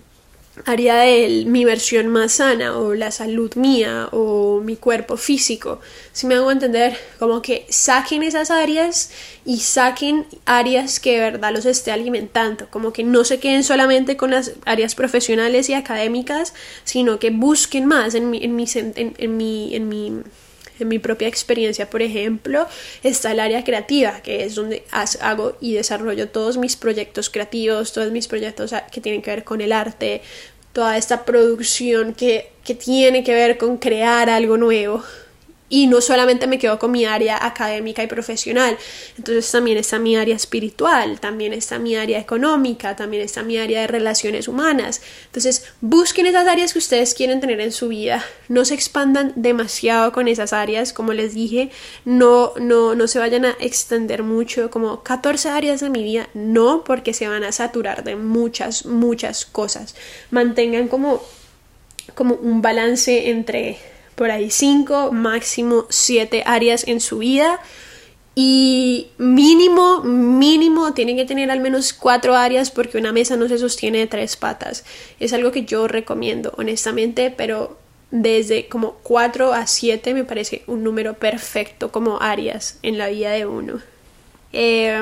área 0.66 0.98
de 0.98 1.46
mi 1.46 1.66
versión 1.66 2.08
más 2.08 2.34
sana 2.34 2.78
o 2.78 2.94
la 2.94 3.12
salud 3.12 3.56
mía 3.56 4.10
o 4.12 4.62
mi 4.62 4.76
cuerpo 4.76 5.18
físico. 5.18 5.80
Si 6.12 6.28
me 6.28 6.36
hago 6.36 6.52
entender, 6.52 6.98
como 7.18 7.42
que 7.42 7.66
saquen 7.70 8.24
esas 8.24 8.52
áreas 8.52 9.12
y 9.46 9.60
saquen 9.60 10.26
áreas 10.46 11.00
que 11.00 11.14
de 11.14 11.20
verdad 11.20 11.54
los 11.54 11.66
esté 11.66 11.92
alimentando, 11.92 12.68
como 12.70 12.94
que 12.94 13.04
no 13.04 13.24
se 13.24 13.40
queden 13.40 13.64
solamente 13.64 14.18
con 14.18 14.32
las 14.32 14.54
áreas 14.66 14.96
profesionales 14.96 15.70
y 15.70 15.74
académicas, 15.74 16.54
sino 16.84 17.20
que 17.20 17.30
busquen 17.30 17.86
más 17.86 18.16
en 18.16 18.30
mi, 18.30 18.44
en 18.44 18.56
mi, 18.56 18.66
en, 18.74 19.38
mi, 19.38 19.76
en 19.76 19.90
mi 19.90 20.22
en 20.80 20.88
mi 20.88 21.00
propia 21.00 21.28
experiencia, 21.28 21.90
por 21.90 22.02
ejemplo, 22.02 22.68
está 23.04 23.32
el 23.32 23.40
área 23.40 23.64
creativa, 23.64 24.22
que 24.22 24.44
es 24.44 24.56
donde 24.56 24.84
hago 25.22 25.58
y 25.60 25.74
desarrollo 25.74 26.30
todos 26.30 26.58
mis 26.58 26.76
proyectos 26.76 27.30
creativos, 27.30 27.94
todos 27.94 28.12
mis 28.12 28.28
proyectos 28.28 28.74
que 28.92 29.02
tienen 29.02 29.22
que 29.22 29.32
ver 29.32 29.44
con 29.44 29.62
el 29.62 29.72
arte, 29.72 30.22
toda 30.74 30.98
esta 30.98 31.26
producción 31.26 32.14
que, 32.14 32.52
que 32.64 32.76
tiene 32.76 33.24
que 33.24 33.34
ver 33.34 33.58
con 33.58 33.78
crear 33.78 34.30
algo 34.30 34.58
nuevo 34.58 35.04
y 35.70 35.88
no 35.88 36.02
solamente 36.02 36.48
me 36.48 36.58
quedo 36.58 36.80
con 36.80 36.92
mi 36.92 37.06
área 37.06 37.46
académica 37.46 38.04
y 38.04 38.08
profesional, 38.08 38.78
entonces 39.18 39.50
también 39.52 39.78
está 39.78 40.00
mi 40.00 40.18
área 40.18 40.36
espiritual, 40.36 41.20
también 41.20 41.54
está 41.54 41.80
mi 41.80 41.96
área 41.96 42.20
económica, 42.20 42.96
también 42.96 43.24
está 43.24 43.44
mi 43.44 43.58
área 43.58 43.82
de 43.82 43.88
relaciones 43.88 44.48
humanas. 44.48 45.02
Entonces, 45.26 45.66
busquen 45.82 46.26
esas 46.26 46.48
áreas 46.48 46.74
que 46.74 46.80
ustedes 46.80 47.14
quieren 47.14 47.40
tener 47.40 47.62
en 47.62 47.72
su 47.72 47.88
vida, 47.88 48.26
no 48.48 48.66
se 48.66 48.74
expandan 48.74 49.34
demasiado 49.36 50.12
con 50.12 50.28
esas 50.28 50.54
áreas, 50.54 50.92
como 50.92 51.14
les 51.14 51.34
dije, 51.34 51.70
no 52.06 52.54
no 52.60 52.96
no 52.96 53.08
se 53.08 53.20
vayan 53.20 53.46
a 53.46 53.56
extender 53.60 54.24
mucho 54.24 54.70
como 54.70 55.04
14 55.04 55.50
áreas 55.50 55.80
de 55.82 55.90
mi 55.90 56.04
vida, 56.04 56.30
no, 56.34 56.84
porque 56.84 57.14
se 57.14 57.28
van 57.28 57.44
a 57.44 57.52
saturar 57.52 58.04
de 58.04 58.16
muchas 58.16 58.86
muchas 58.86 59.46
cosas. 59.46 59.96
Mantengan 60.32 60.88
como 60.88 61.22
como 62.16 62.36
un 62.36 62.62
balance 62.62 63.30
entre 63.30 63.78
por 64.20 64.32
ahí 64.32 64.52
cinco, 64.52 65.14
máximo 65.14 65.86
siete 65.88 66.44
áreas 66.46 66.86
en 66.90 67.00
su 67.00 67.20
vida. 67.20 67.62
Y 68.36 69.08
mínimo, 69.18 70.02
mínimo, 70.04 70.94
tienen 70.94 71.16
que 71.16 71.24
tener 71.24 71.50
al 71.50 71.62
menos 71.62 71.94
cuatro 71.94 72.36
áreas 72.36 72.70
porque 72.70 72.98
una 72.98 73.14
mesa 73.14 73.38
no 73.38 73.48
se 73.48 73.58
sostiene 73.58 74.00
de 74.00 74.08
tres 74.08 74.36
patas. 74.36 74.84
Es 75.22 75.32
algo 75.32 75.54
que 75.54 75.64
yo 75.64 75.88
recomiendo, 75.88 76.54
honestamente, 76.58 77.32
pero 77.32 77.80
desde 78.12 78.68
como 78.68 78.96
cuatro 79.04 79.54
a 79.54 79.68
siete 79.68 80.14
me 80.14 80.26
parece 80.26 80.64
un 80.68 80.84
número 80.84 81.14
perfecto 81.14 81.90
como 81.90 82.22
áreas 82.22 82.78
en 82.82 82.98
la 82.98 83.08
vida 83.08 83.32
de 83.32 83.46
uno. 83.46 83.80
Eh, 84.52 85.02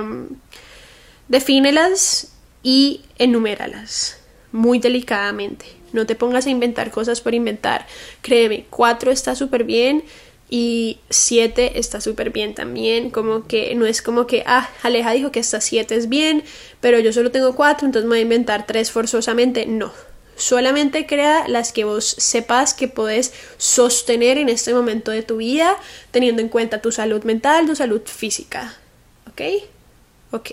defínelas 1.28 2.34
y 2.62 3.02
enuméralas 3.18 4.20
muy 4.52 4.78
delicadamente. 4.78 5.66
No 5.98 6.06
te 6.06 6.16
pongas 6.16 6.46
a 6.46 6.52
inventar 6.52 6.92
cosas 6.92 7.22
por 7.22 7.34
inventar. 7.34 7.88
Créeme, 8.22 8.66
cuatro 8.70 9.12
está 9.12 9.36
súper 9.36 9.64
bien 9.64 10.04
y 10.48 11.00
siete 11.10 11.80
está 11.80 12.02
súper 12.02 12.30
bien 12.30 12.54
también. 12.54 13.10
Como 13.10 13.48
que 13.48 13.74
no 13.74 13.88
es 13.88 14.04
como 14.04 14.28
que, 14.28 14.44
ah, 14.46 14.70
Aleja 14.84 15.12
dijo 15.12 15.32
que 15.32 15.40
esta 15.40 15.60
siete 15.60 15.96
es 15.96 16.08
bien, 16.08 16.44
pero 16.82 17.00
yo 17.00 17.12
solo 17.12 17.32
tengo 17.32 17.56
cuatro, 17.56 17.88
entonces 17.88 18.06
me 18.06 18.12
voy 18.12 18.20
a 18.20 18.22
inventar 18.22 18.68
tres 18.68 18.92
forzosamente. 18.92 19.66
No. 19.66 19.92
Solamente 20.36 21.08
crea 21.08 21.48
las 21.48 21.72
que 21.72 21.84
vos 21.84 22.06
sepas 22.06 22.76
que 22.76 22.88
podés 22.88 23.34
sostener 23.58 24.38
en 24.38 24.50
este 24.50 24.72
momento 24.72 25.10
de 25.10 25.24
tu 25.24 25.38
vida, 25.38 25.76
teniendo 26.12 26.44
en 26.44 26.50
cuenta 26.50 26.80
tu 26.80 26.92
salud 26.92 27.24
mental, 27.24 27.66
tu 27.66 27.76
salud 27.76 28.02
física. 28.06 28.78
¿Ok? 29.28 29.42
Ok. 30.32 30.52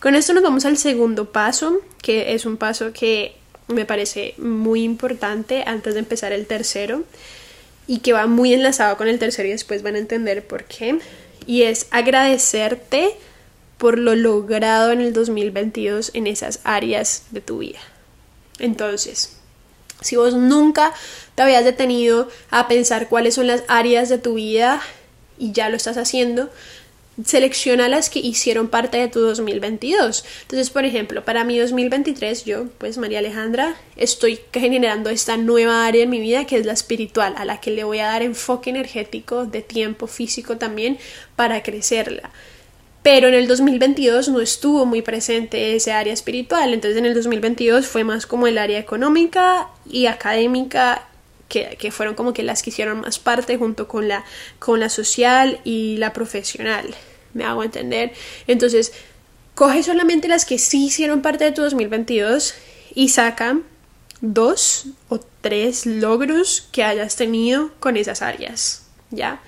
Con 0.00 0.14
esto 0.14 0.32
nos 0.32 0.42
vamos 0.42 0.64
al 0.64 0.78
segundo 0.78 1.32
paso, 1.32 1.80
que 2.00 2.32
es 2.32 2.46
un 2.46 2.56
paso 2.56 2.92
que 2.92 3.37
me 3.68 3.84
parece 3.84 4.34
muy 4.38 4.82
importante 4.82 5.62
antes 5.66 5.94
de 5.94 6.00
empezar 6.00 6.32
el 6.32 6.46
tercero 6.46 7.04
y 7.86 8.00
que 8.00 8.12
va 8.12 8.26
muy 8.26 8.52
enlazado 8.52 8.96
con 8.96 9.08
el 9.08 9.18
tercero 9.18 9.48
y 9.48 9.52
después 9.52 9.82
van 9.82 9.94
a 9.94 9.98
entender 9.98 10.46
por 10.46 10.64
qué. 10.64 10.98
Y 11.46 11.62
es 11.62 11.86
agradecerte 11.90 13.14
por 13.78 13.98
lo 13.98 14.14
logrado 14.14 14.92
en 14.92 15.00
el 15.00 15.12
2022 15.12 16.10
en 16.14 16.26
esas 16.26 16.60
áreas 16.64 17.24
de 17.30 17.40
tu 17.40 17.58
vida. 17.58 17.78
Entonces, 18.58 19.38
si 20.00 20.16
vos 20.16 20.34
nunca 20.34 20.92
te 21.34 21.42
habías 21.42 21.64
detenido 21.64 22.28
a 22.50 22.68
pensar 22.68 23.08
cuáles 23.08 23.34
son 23.34 23.46
las 23.46 23.62
áreas 23.68 24.08
de 24.08 24.18
tu 24.18 24.34
vida 24.34 24.82
y 25.38 25.52
ya 25.52 25.68
lo 25.68 25.76
estás 25.76 25.96
haciendo, 25.96 26.50
selecciona 27.24 27.88
las 27.88 28.10
que 28.10 28.20
hicieron 28.20 28.68
parte 28.68 28.98
de 28.98 29.08
tu 29.08 29.20
2022. 29.20 30.24
Entonces, 30.42 30.70
por 30.70 30.84
ejemplo, 30.84 31.24
para 31.24 31.44
mi 31.44 31.58
2023, 31.58 32.44
yo, 32.44 32.66
pues 32.78 32.98
María 32.98 33.18
Alejandra, 33.18 33.76
estoy 33.96 34.40
generando 34.52 35.10
esta 35.10 35.36
nueva 35.36 35.86
área 35.86 36.04
en 36.04 36.10
mi 36.10 36.20
vida 36.20 36.46
que 36.46 36.56
es 36.56 36.66
la 36.66 36.72
espiritual, 36.72 37.34
a 37.36 37.44
la 37.44 37.60
que 37.60 37.70
le 37.70 37.84
voy 37.84 37.98
a 37.98 38.06
dar 38.06 38.22
enfoque 38.22 38.70
energético, 38.70 39.46
de 39.46 39.62
tiempo 39.62 40.06
físico 40.06 40.56
también, 40.56 40.98
para 41.36 41.62
crecerla. 41.62 42.30
Pero 43.02 43.28
en 43.28 43.34
el 43.34 43.48
2022 43.48 44.28
no 44.28 44.40
estuvo 44.40 44.84
muy 44.84 45.02
presente 45.02 45.74
ese 45.74 45.92
área 45.92 46.12
espiritual, 46.12 46.74
entonces 46.74 46.98
en 46.98 47.06
el 47.06 47.14
2022 47.14 47.86
fue 47.86 48.04
más 48.04 48.26
como 48.26 48.46
el 48.46 48.58
área 48.58 48.78
económica 48.78 49.68
y 49.88 50.06
académica 50.06 51.08
que, 51.48 51.90
fueron 51.90 52.14
como 52.14 52.32
que 52.32 52.42
las 52.42 52.62
que 52.62 52.70
hicieron 52.70 53.00
más 53.00 53.18
parte 53.18 53.56
junto 53.56 53.88
con 53.88 54.06
la, 54.06 54.24
con 54.58 54.80
la 54.80 54.88
social 54.88 55.60
y 55.64 55.96
la 55.96 56.12
profesional 56.12 56.94
me 57.34 57.44
hago 57.44 57.64
entender. 57.64 58.12
Entonces, 58.46 58.92
coge 59.54 59.82
solamente 59.82 60.28
las 60.28 60.44
que 60.44 60.58
sí 60.58 60.86
hicieron 60.86 61.22
parte 61.22 61.44
de 61.44 61.52
tu 61.52 61.62
2022 61.62 62.54
y 62.94 63.08
saca 63.08 63.58
dos 64.20 64.86
o 65.08 65.20
tres 65.40 65.86
logros 65.86 66.68
que 66.72 66.84
hayas 66.84 67.16
tenido 67.16 67.70
con 67.80 67.96
esas 67.96 68.22
áreas, 68.22 68.86
¿ya? 69.10 69.40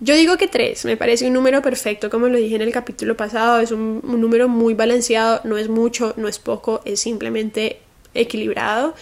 Yo 0.00 0.14
digo 0.14 0.36
que 0.36 0.46
tres, 0.46 0.84
me 0.84 0.96
parece 0.96 1.26
un 1.26 1.32
número 1.32 1.60
perfecto, 1.60 2.08
como 2.08 2.28
lo 2.28 2.38
dije 2.38 2.54
en 2.54 2.62
el 2.62 2.72
capítulo 2.72 3.16
pasado, 3.16 3.58
es 3.60 3.72
un 3.72 4.00
número 4.04 4.48
muy 4.48 4.74
balanceado, 4.74 5.40
no 5.42 5.58
es 5.58 5.68
mucho, 5.68 6.14
no 6.16 6.28
es 6.28 6.38
poco, 6.38 6.82
es 6.84 7.00
simplemente 7.00 7.80
equilibrado. 8.14 8.94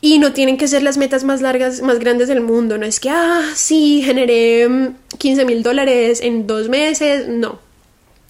Y 0.00 0.18
no 0.18 0.32
tienen 0.32 0.56
que 0.56 0.68
ser 0.68 0.82
las 0.82 0.96
metas 0.96 1.24
más 1.24 1.40
largas, 1.40 1.82
más 1.82 1.98
grandes 1.98 2.28
del 2.28 2.40
mundo. 2.40 2.78
No 2.78 2.86
es 2.86 3.00
que, 3.00 3.10
ah, 3.10 3.42
sí, 3.54 4.02
generé 4.02 4.92
15 5.18 5.44
mm, 5.44 5.46
mil 5.46 5.62
dólares 5.62 6.20
en 6.22 6.46
dos 6.46 6.68
meses. 6.68 7.28
No. 7.28 7.58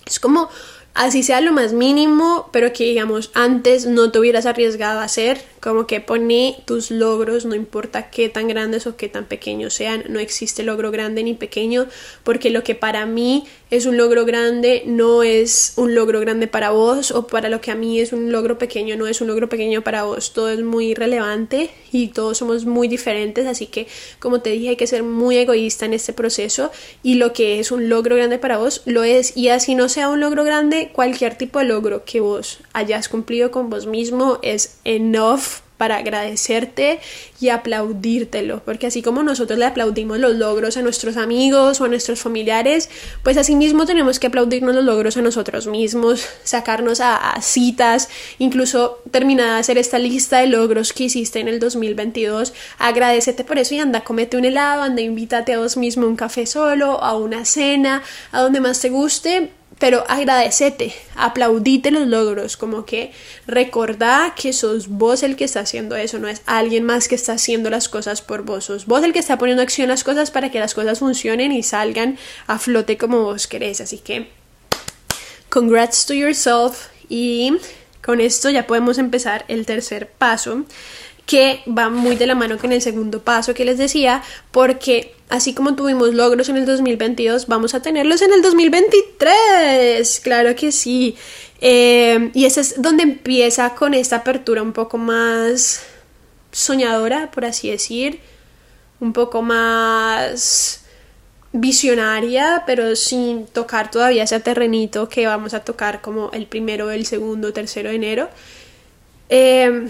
Es 0.07 0.19
como 0.19 0.49
así 0.99 1.23
sea 1.23 1.41
lo 1.41 1.53
más 1.53 1.73
mínimo, 1.73 2.49
pero 2.53 2.73
que 2.73 2.85
digamos 2.85 3.31
antes 3.35 3.87
no 3.87 4.13
te 4.13 4.19
hubieras 4.19 4.47
arriesgado 4.47 5.01
a 5.01 5.05
hacer, 5.05 5.41
como 5.61 5.87
que 5.87 6.01
pone 6.01 6.57
tus 6.67 6.91
logros, 6.91 7.45
no 7.45 7.55
importa 7.55 8.11
qué 8.11 8.29
tan 8.29 8.49
grandes 8.49 8.87
o 8.87 8.97
qué 8.97 9.09
tan 9.09 9.25
pequeños 9.25 9.75
sean, 9.75 10.05
no 10.09 10.19
existe 10.19 10.63
logro 10.63 10.91
grande 10.91 11.23
ni 11.23 11.35
pequeño, 11.35 11.87
porque 12.23 12.51
lo 12.51 12.63
que 12.63 12.75
para 12.75 13.07
mí 13.07 13.45
es 13.71 13.87
un 13.87 13.97
logro 13.97 14.25
grande 14.25 14.83
no 14.87 15.23
es 15.23 15.75
un 15.77 15.95
logro 15.95 16.21
grande 16.21 16.47
para 16.47 16.71
vos 16.71 17.11
o 17.11 17.27
para 17.27 17.49
lo 17.49 17.61
que 17.61 17.71
a 17.71 17.75
mí 17.75 18.01
es 18.01 18.13
un 18.13 18.33
logro 18.33 18.57
pequeño 18.57 18.97
no 18.97 19.07
es 19.07 19.21
un 19.21 19.29
logro 19.29 19.49
pequeño 19.49 19.83
para 19.83 20.05
vos, 20.05 20.33
todo 20.33 20.49
es 20.49 20.63
muy 20.63 20.95
relevante 20.95 21.71
y 21.93 22.09
todos 22.09 22.39
somos 22.39 22.65
muy 22.65 22.89
diferentes, 22.89 23.47
así 23.47 23.67
que 23.67 23.87
como 24.19 24.41
te 24.41 24.51
dije 24.51 24.71
hay 24.71 24.77
que 24.77 24.87
ser 24.87 25.03
muy 25.03 25.37
egoísta 25.37 25.87
en 25.87 25.95
este 25.95 26.13
proceso 26.13 26.71
y 27.03 27.15
lo 27.15 27.33
que 27.33 27.61
es 27.61 27.71
un 27.71 27.89
logro 27.89 28.17
grande 28.17 28.39
para 28.39 28.59
vos 28.59 28.83
lo 28.85 29.05
es. 29.05 29.37
Y 29.37 29.49
así 29.49 29.75
no 29.75 29.89
sea 29.89 30.09
un 30.09 30.21
logro 30.21 30.45
grande, 30.45 30.88
cualquier 30.93 31.37
tipo 31.37 31.59
de 31.59 31.67
logro 31.67 32.05
que 32.05 32.21
vos 32.21 32.61
hayas 32.73 33.09
cumplido 33.09 33.51
con 33.51 33.71
vos 33.71 33.87
mismo 33.87 34.39
es 34.43 34.79
enough 34.85 35.61
para 35.79 35.97
agradecerte 35.97 37.01
y 37.41 37.49
aplaudírtelo, 37.49 38.63
porque 38.65 38.89
así 38.89 39.01
como 39.01 39.23
nosotros 39.23 39.59
le 39.59 39.65
aplaudimos 39.65 40.19
los 40.19 40.35
logros 40.35 40.77
a 40.77 40.83
nuestros 40.83 41.17
amigos 41.17 41.81
o 41.81 41.85
a 41.85 41.89
nuestros 41.89 42.19
familiares, 42.19 42.91
pues 43.23 43.37
así 43.37 43.55
mismo 43.55 43.87
tenemos 43.87 44.19
que 44.19 44.27
aplaudirnos 44.27 44.75
los 44.75 44.85
logros 44.85 45.17
a 45.17 45.23
nosotros 45.23 45.69
mismos, 45.69 46.27
sacarnos 46.43 47.01
a, 47.01 47.39
citas, 47.41 48.09
incluso 48.39 49.01
terminar 49.13 49.55
de 49.55 49.61
hacer 49.61 49.79
esta 49.79 49.99
lista 49.99 50.41
de 50.41 50.49
logros 50.49 50.93
que 50.93 51.05
hiciste 51.05 51.39
en 51.39 51.47
el 51.47 51.61
2022, 51.61 52.53
agradecete 52.79 53.45
por 53.45 53.59
eso 53.59 53.77
y 53.77 53.79
anda, 53.79 54.03
comete 54.03 54.37
un 54.37 54.45
helado, 54.45 54.83
anda, 54.83 55.01
invítate 55.01 55.55
a 55.55 55.59
vos 55.61 55.77
mismo 55.77 56.09
un 56.09 56.17
café 56.17 56.47
solo, 56.47 57.03
a 57.03 57.17
una 57.17 57.45
cena, 57.45 58.03
a 58.33 58.41
donde 58.41 58.61
más 58.61 58.81
te 58.81 58.91
guste 58.91 59.53
pero 59.79 60.05
agradecete, 60.09 60.93
aplaudite 61.15 61.91
los 61.91 62.07
logros, 62.07 62.57
como 62.57 62.85
que 62.85 63.13
recordá 63.47 64.35
que 64.37 64.53
sos 64.53 64.89
vos 64.89 65.23
el 65.23 65.37
que 65.37 65.45
está 65.45 65.61
haciendo 65.61 65.97
eso, 65.97 66.19
no 66.19 66.29
es 66.29 66.43
alguien 66.47 66.85
más 66.85 67.09
que 67.09 67.15
está 67.15 67.35
haciendo 67.35 67.71
las 67.71 67.89
cosas 67.89 68.23
por 68.23 68.43
vos, 68.43 68.65
sos 68.65 68.87
vos 68.87 69.05
el 69.05 69.13
que 69.13 69.21
está 69.21 69.39
poniendo 69.39 69.63
acción 69.63 69.89
las 69.89 70.05
cosas 70.05 70.31
para 70.31 70.51
que 70.51 70.59
las 70.59 70.75
cosas 70.75 70.99
funcionen 70.99 71.53
y 71.53 71.63
salgan 71.63 72.19
a 72.47 72.59
flote 72.59 72.97
como 72.97 73.23
vos 73.23 73.47
querés, 73.47 73.81
así 73.81 73.99
que 73.99 74.29
congrats 75.49 76.07
to 76.07 76.15
yourself 76.15 76.89
y 77.09 77.57
con 78.03 78.21
esto 78.21 78.51
ya 78.51 78.67
podemos 78.67 78.99
empezar 78.99 79.45
el 79.49 79.67
tercer 79.67 80.09
paso 80.09 80.65
que 81.29 81.61
va 81.69 81.91
muy 81.91 82.17
de 82.17 82.27
la 82.27 82.35
mano 82.35 82.57
con 82.57 82.73
el 82.73 82.81
segundo 82.81 83.21
paso 83.21 83.53
que 83.53 83.67
les 83.67 83.77
decía, 83.77 84.23
porque 84.51 85.15
así 85.29 85.53
como 85.53 85.77
tuvimos 85.77 86.15
logros 86.15 86.49
en 86.49 86.57
el 86.57 86.65
2022, 86.65 87.49
vamos 87.49 87.75
a 87.75 87.83
tenerlos 87.83 88.23
en 88.23 88.33
el 88.33 88.41
2023, 88.41 90.21
claro 90.21 90.57
que 90.57 90.73
sí. 90.73 91.17
Eh, 91.61 92.31
y 92.33 92.47
ese 92.47 92.63
es 92.63 92.81
donde 92.81 93.03
empieza 93.03 93.75
con 93.75 93.93
esta 93.93 94.17
apertura 94.17 94.63
un 94.63 94.73
poco 94.73 94.97
más 94.97 95.83
soñadora, 96.51 97.31
por 97.31 97.45
así 97.45 97.69
decir, 97.71 98.21
un 98.99 99.13
poco 99.13 99.43
más 99.43 100.87
visionaria, 101.53 102.63
pero 102.67 102.97
sin 102.97 103.45
tocar 103.45 103.91
todavía 103.91 104.23
ese 104.23 104.41
terrenito 104.41 105.11
que 105.11 105.27
vamos 105.27 105.53
a 105.53 105.61
tocar 105.61 106.01
como 106.01 106.31
el 106.33 106.47
primero, 106.47 106.91
el 106.91 107.05
segundo, 107.05 107.53
tercero 107.53 107.91
de 107.91 107.97
enero. 107.97 108.31
Eh, 109.29 109.89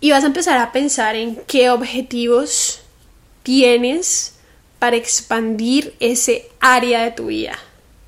y 0.00 0.10
vas 0.10 0.24
a 0.24 0.28
empezar 0.28 0.58
a 0.58 0.72
pensar 0.72 1.16
en 1.16 1.36
qué 1.46 1.70
objetivos 1.70 2.80
tienes 3.42 4.34
para 4.78 4.96
expandir 4.96 5.94
ese 6.00 6.48
área 6.58 7.04
de 7.04 7.10
tu 7.10 7.26
vida, 7.26 7.58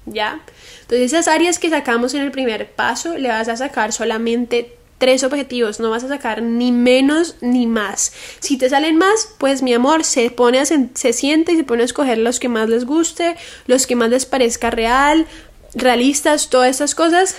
¿ya? 0.06 0.40
Entonces 0.82 1.12
esas 1.12 1.28
áreas 1.28 1.58
que 1.58 1.70
sacamos 1.70 2.14
en 2.14 2.22
el 2.22 2.30
primer 2.30 2.70
paso 2.70 3.16
le 3.16 3.28
vas 3.28 3.48
a 3.48 3.56
sacar 3.56 3.92
solamente 3.92 4.76
tres 4.98 5.24
objetivos, 5.24 5.80
no 5.80 5.90
vas 5.90 6.04
a 6.04 6.08
sacar 6.08 6.42
ni 6.42 6.70
menos 6.70 7.36
ni 7.40 7.66
más. 7.66 8.12
Si 8.38 8.56
te 8.56 8.70
salen 8.70 8.96
más, 8.96 9.34
pues 9.38 9.60
mi 9.60 9.74
amor, 9.74 10.04
se 10.04 10.30
pone 10.30 10.60
a 10.60 10.64
se 10.64 11.12
siente 11.12 11.52
y 11.52 11.56
se 11.56 11.64
pone 11.64 11.82
a 11.82 11.86
escoger 11.86 12.18
los 12.18 12.38
que 12.38 12.48
más 12.48 12.68
les 12.68 12.84
guste, 12.84 13.36
los 13.66 13.86
que 13.86 13.96
más 13.96 14.10
les 14.10 14.26
parezca 14.26 14.70
real, 14.70 15.26
realistas, 15.74 16.50
todas 16.50 16.70
esas 16.70 16.94
cosas, 16.94 17.36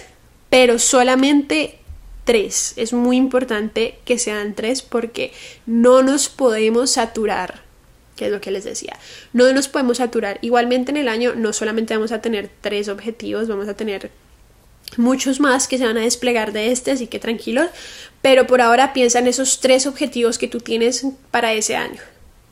pero 0.50 0.78
solamente 0.78 1.80
tres. 2.24 2.74
Es 2.76 2.94
muy 2.94 3.18
importante 3.18 4.00
que 4.06 4.18
sean 4.18 4.54
tres 4.54 4.82
porque 4.82 5.32
no 5.66 6.02
nos 6.04 6.30
podemos 6.30 6.92
saturar, 6.92 7.62
que 8.16 8.26
es 8.26 8.32
lo 8.32 8.42
que 8.42 8.52
les 8.52 8.64
decía. 8.64 8.98
No 9.34 9.52
nos 9.54 9.68
podemos 9.68 9.98
saturar. 9.98 10.40
Igualmente 10.42 10.92
en 10.92 10.98
el 10.98 11.08
año 11.08 11.34
no 11.36 11.54
solamente 11.54 11.96
vamos 11.96 12.12
a 12.12 12.22
tener 12.22 12.50
tres 12.62 12.90
objetivos, 12.90 13.48
vamos 13.48 13.68
a 13.68 13.76
tener 13.76 14.12
muchos 14.98 15.40
más 15.40 15.68
que 15.68 15.78
se 15.78 15.86
van 15.86 15.98
a 15.98 16.02
desplegar 16.02 16.54
de 16.54 16.72
este, 16.72 16.92
así 16.92 17.08
que 17.08 17.20
tranquilos. 17.20 17.68
Pero 18.22 18.48
por 18.48 18.62
ahora 18.62 18.94
piensa 18.94 19.20
en 19.20 19.28
esos 19.28 19.60
tres 19.60 19.86
objetivos 19.88 20.38
que 20.38 20.48
tú 20.48 20.60
tienes 20.60 21.06
para 21.32 21.54
ese 21.54 21.76
año 21.76 22.02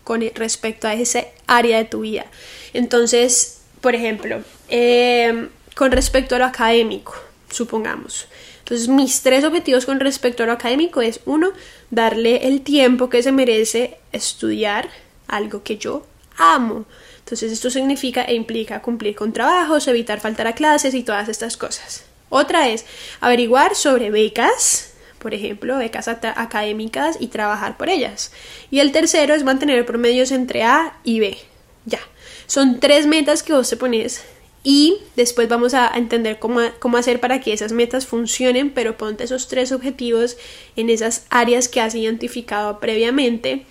con 0.04 0.22
respecto 0.36 0.88
a 0.88 0.94
ese 0.94 1.32
área 1.48 1.78
de 1.78 1.86
tu 1.86 2.02
vida. 2.02 2.26
Entonces, 2.74 3.62
por 3.82 3.96
ejemplo, 3.96 4.42
eh, 4.70 5.48
con 5.76 5.92
respecto 5.92 6.36
a 6.36 6.40
lo 6.40 6.46
académico, 6.46 7.16
supongamos. 7.50 8.28
Entonces, 8.62 8.88
mis 8.88 9.22
tres 9.22 9.44
objetivos 9.44 9.86
con 9.86 10.00
respecto 10.00 10.44
a 10.44 10.46
lo 10.46 10.54
académico 10.54 11.02
es, 11.02 11.20
uno, 11.26 11.52
darle 11.90 12.48
el 12.48 12.62
tiempo 12.62 13.10
que 13.10 13.24
se 13.24 13.32
merece 13.32 13.98
estudiar 14.12 14.90
algo 15.28 15.64
que 15.64 15.78
yo 15.78 16.06
amo. 16.38 16.86
Entonces, 17.20 17.52
esto 17.52 17.70
significa 17.70 18.24
e 18.24 18.34
implica 18.34 18.82
cumplir 18.82 19.16
con 19.16 19.34
trabajos, 19.34 19.88
evitar 19.88 20.20
faltar 20.20 20.48
a 20.48 20.56
clases 20.56 20.94
y 20.94 21.04
todas 21.04 21.30
estas 21.30 21.58
cosas. 21.58 22.04
Otra 22.30 22.70
es 22.70 22.86
averiguar 23.20 23.76
sobre 23.76 24.10
becas, 24.10 24.94
por 25.20 25.34
ejemplo, 25.34 25.78
becas 25.78 26.08
académicas 26.08 27.18
y 27.20 27.28
trabajar 27.28 27.78
por 27.78 27.90
ellas. 27.90 28.32
Y 28.72 28.80
el 28.80 28.92
tercero 28.92 29.34
es 29.34 29.44
mantener 29.44 29.86
promedios 29.86 30.32
entre 30.32 30.64
A 30.64 30.98
y 31.04 31.20
B. 31.20 31.38
Ya. 31.86 32.00
Son 32.48 32.80
tres 32.80 33.06
metas 33.06 33.44
que 33.44 33.54
vos 33.54 33.70
te 33.70 33.78
pones 33.78 34.24
y 34.64 34.98
después 35.16 35.50
vamos 35.50 35.74
a 35.74 35.92
entender 35.96 36.38
cómo, 36.38 36.60
cómo, 36.80 36.98
hacer 36.98 37.20
para 37.20 37.42
que 37.42 37.54
esas 37.54 37.72
metas 37.72 38.06
funcionen, 38.06 38.72
pero 38.72 38.98
ponte 38.98 39.24
esos 39.24 39.48
tres 39.48 39.72
objetivos 39.72 40.38
en 40.76 40.90
esas 40.90 41.26
áreas 41.30 41.68
que 41.68 41.82
has 41.82 41.96
identificado 41.96 42.80
previamente 42.80 43.66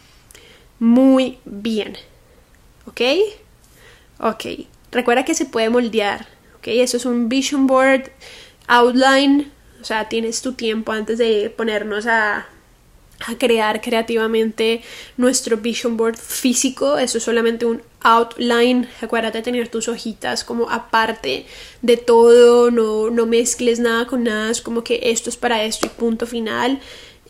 muy 0.80 1.38
bien. 1.44 1.96
¿Ok? 2.86 3.00
Ok. 4.18 4.66
Recuerda 4.90 5.24
que 5.24 5.34
se 5.34 5.46
puede 5.46 5.70
moldear. 5.70 6.26
¿Ok? 6.56 6.68
Eso 6.68 6.96
es 6.96 7.04
un 7.04 7.28
vision 7.28 7.68
board, 7.68 8.10
outline. 8.66 9.52
O 9.80 9.84
sea, 9.84 10.08
tienes 10.08 10.42
tu 10.42 10.54
tiempo 10.54 10.90
antes 10.90 11.18
de 11.18 11.50
ponernos 11.56 12.06
a 12.06 12.48
a 13.26 13.36
crear 13.36 13.80
creativamente 13.80 14.82
nuestro 15.16 15.56
vision 15.56 15.96
board 15.96 16.16
físico. 16.16 16.98
Eso 16.98 17.18
es 17.18 17.24
solamente 17.24 17.66
un 17.66 17.82
outline. 18.00 18.88
Acuérdate 19.00 19.38
de 19.38 19.44
tener 19.44 19.68
tus 19.68 19.88
hojitas 19.88 20.44
como 20.44 20.70
aparte 20.70 21.46
de 21.82 21.96
todo. 21.96 22.70
No, 22.70 23.10
no 23.10 23.26
mezcles 23.26 23.78
nada 23.78 24.06
con 24.06 24.24
nada. 24.24 24.50
Es 24.50 24.60
como 24.60 24.82
que 24.82 25.00
esto 25.04 25.28
es 25.30 25.36
para 25.36 25.64
esto 25.64 25.86
y 25.86 25.90
punto 25.90 26.26
final. 26.26 26.80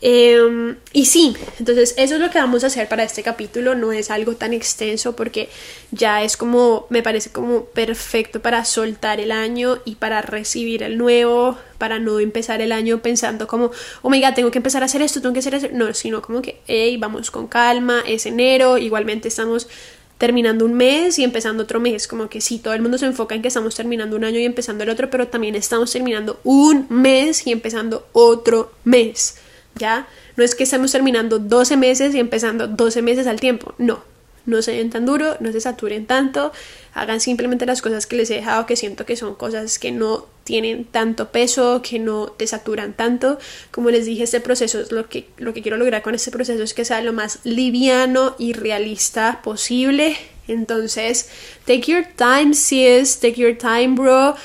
Em, 0.03 0.77
y 0.93 1.05
sí, 1.05 1.35
entonces 1.59 1.93
eso 1.95 2.15
es 2.15 2.21
lo 2.21 2.31
que 2.31 2.39
vamos 2.39 2.63
a 2.63 2.67
hacer 2.67 2.89
para 2.89 3.03
este 3.03 3.21
capítulo, 3.21 3.75
no 3.75 3.91
es 3.91 4.09
algo 4.09 4.35
tan 4.35 4.51
extenso 4.51 5.15
porque 5.15 5.47
ya 5.91 6.23
es 6.23 6.37
como, 6.37 6.87
me 6.89 7.03
parece 7.03 7.29
como 7.29 7.65
perfecto 7.65 8.41
para 8.41 8.65
soltar 8.65 9.19
el 9.19 9.31
año 9.31 9.77
y 9.85 9.95
para 9.95 10.23
recibir 10.23 10.81
el 10.81 10.97
nuevo, 10.97 11.55
para 11.77 11.99
no 11.99 12.19
empezar 12.19 12.61
el 12.61 12.71
año 12.71 13.03
pensando 13.03 13.45
como, 13.45 13.69
oh 14.01 14.09
my 14.09 14.19
god, 14.19 14.33
tengo 14.33 14.49
que 14.49 14.57
empezar 14.57 14.81
a 14.81 14.85
hacer 14.85 15.03
esto, 15.03 15.21
tengo 15.21 15.33
que 15.33 15.39
hacer 15.39 15.53
eso, 15.53 15.67
no, 15.71 15.93
sino 15.93 16.23
como 16.23 16.41
que, 16.41 16.59
hey, 16.65 16.97
vamos 16.97 17.29
con 17.29 17.47
calma, 17.47 18.01
es 18.07 18.25
enero, 18.25 18.79
igualmente 18.79 19.27
estamos 19.27 19.67
terminando 20.17 20.65
un 20.65 20.73
mes 20.73 21.19
y 21.19 21.23
empezando 21.23 21.61
otro 21.63 21.79
mes, 21.79 22.07
como 22.07 22.27
que 22.27 22.41
sí, 22.41 22.57
todo 22.57 22.73
el 22.73 22.81
mundo 22.81 22.97
se 22.97 23.05
enfoca 23.05 23.35
en 23.35 23.43
que 23.43 23.49
estamos 23.49 23.75
terminando 23.75 24.15
un 24.15 24.23
año 24.23 24.39
y 24.39 24.45
empezando 24.45 24.83
el 24.83 24.89
otro, 24.89 25.11
pero 25.11 25.27
también 25.27 25.53
estamos 25.53 25.91
terminando 25.91 26.39
un 26.43 26.87
mes 26.89 27.45
y 27.45 27.51
empezando 27.51 28.07
otro 28.13 28.71
mes. 28.83 29.35
¿Ya? 29.75 30.07
No 30.35 30.43
es 30.43 30.55
que 30.55 30.63
estemos 30.63 30.91
terminando 30.91 31.39
12 31.39 31.77
meses 31.77 32.15
y 32.15 32.19
empezando 32.19 32.67
12 32.67 33.01
meses 33.01 33.27
al 33.27 33.39
tiempo, 33.39 33.73
no. 33.77 34.03
No 34.45 34.63
se 34.63 34.71
den 34.71 34.89
tan 34.89 35.05
duro, 35.05 35.37
no 35.39 35.51
se 35.51 35.61
saturen 35.61 36.07
tanto, 36.07 36.51
hagan 36.95 37.21
simplemente 37.21 37.67
las 37.67 37.83
cosas 37.83 38.07
que 38.07 38.15
les 38.15 38.31
he 38.31 38.35
dejado, 38.35 38.65
que 38.65 38.75
siento 38.75 39.05
que 39.05 39.15
son 39.15 39.35
cosas 39.35 39.77
que 39.77 39.91
no 39.91 40.25
tienen 40.43 40.85
tanto 40.85 41.29
peso, 41.31 41.81
que 41.83 41.99
no 41.99 42.27
te 42.27 42.47
saturan 42.47 42.93
tanto. 42.93 43.37
Como 43.69 43.91
les 43.91 44.05
dije, 44.07 44.23
este 44.23 44.39
proceso 44.39 44.79
es 44.79 44.91
lo 44.91 45.07
que, 45.07 45.27
lo 45.37 45.53
que 45.53 45.61
quiero 45.61 45.77
lograr 45.77 46.01
con 46.01 46.15
este 46.15 46.31
proceso 46.31 46.63
es 46.63 46.73
que 46.73 46.85
sea 46.85 47.01
lo 47.01 47.13
más 47.13 47.39
liviano 47.43 48.35
y 48.39 48.53
realista 48.53 49.41
posible. 49.43 50.17
Entonces, 50.47 51.29
take 51.65 51.91
your 51.91 52.05
time, 52.15 52.55
sis, 52.55 53.19
take 53.19 53.35
your 53.35 53.55
time, 53.55 53.89
bro. 53.89 54.35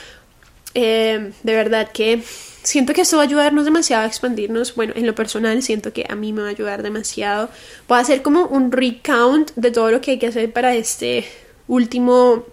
Eh, 0.75 1.33
de 1.43 1.55
verdad 1.55 1.91
que 1.91 2.23
siento 2.66 2.92
que 2.92 3.02
esto 3.02 3.16
va 3.16 3.22
a 3.22 3.26
ayudarnos 3.26 3.64
demasiado 3.64 4.02
a 4.02 4.07
expandirnos. 4.07 4.74
Bueno, 4.74 4.92
en 4.96 5.07
lo 5.07 5.14
personal 5.14 5.62
siento 5.62 5.92
que 5.92 6.05
a 6.09 6.16
mí 6.16 6.33
me 6.33 6.42
va 6.42 6.48
a 6.48 6.50
ayudar 6.50 6.83
demasiado. 6.83 7.48
Voy 7.87 7.98
a 7.98 8.00
hacer 8.00 8.22
como 8.22 8.46
un 8.46 8.72
recount 8.72 9.52
de 9.55 9.70
todo 9.70 9.90
lo 9.92 10.00
que 10.00 10.12
hay 10.12 10.18
que 10.18 10.26
hacer 10.26 10.52
para 10.52 10.74
este 10.74 11.24
último 11.68 12.44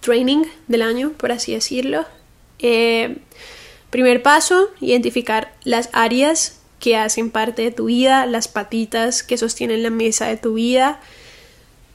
training 0.00 0.44
del 0.68 0.82
año, 0.82 1.10
por 1.16 1.32
así 1.32 1.52
decirlo. 1.52 2.06
Eh, 2.60 3.16
primer 3.90 4.22
paso, 4.22 4.70
identificar 4.80 5.52
las 5.64 5.90
áreas 5.92 6.60
que 6.78 6.96
hacen 6.96 7.30
parte 7.30 7.62
de 7.62 7.72
tu 7.72 7.86
vida, 7.86 8.26
las 8.26 8.46
patitas 8.46 9.24
que 9.24 9.36
sostienen 9.36 9.82
la 9.82 9.90
mesa 9.90 10.28
de 10.28 10.36
tu 10.36 10.54
vida. 10.54 11.00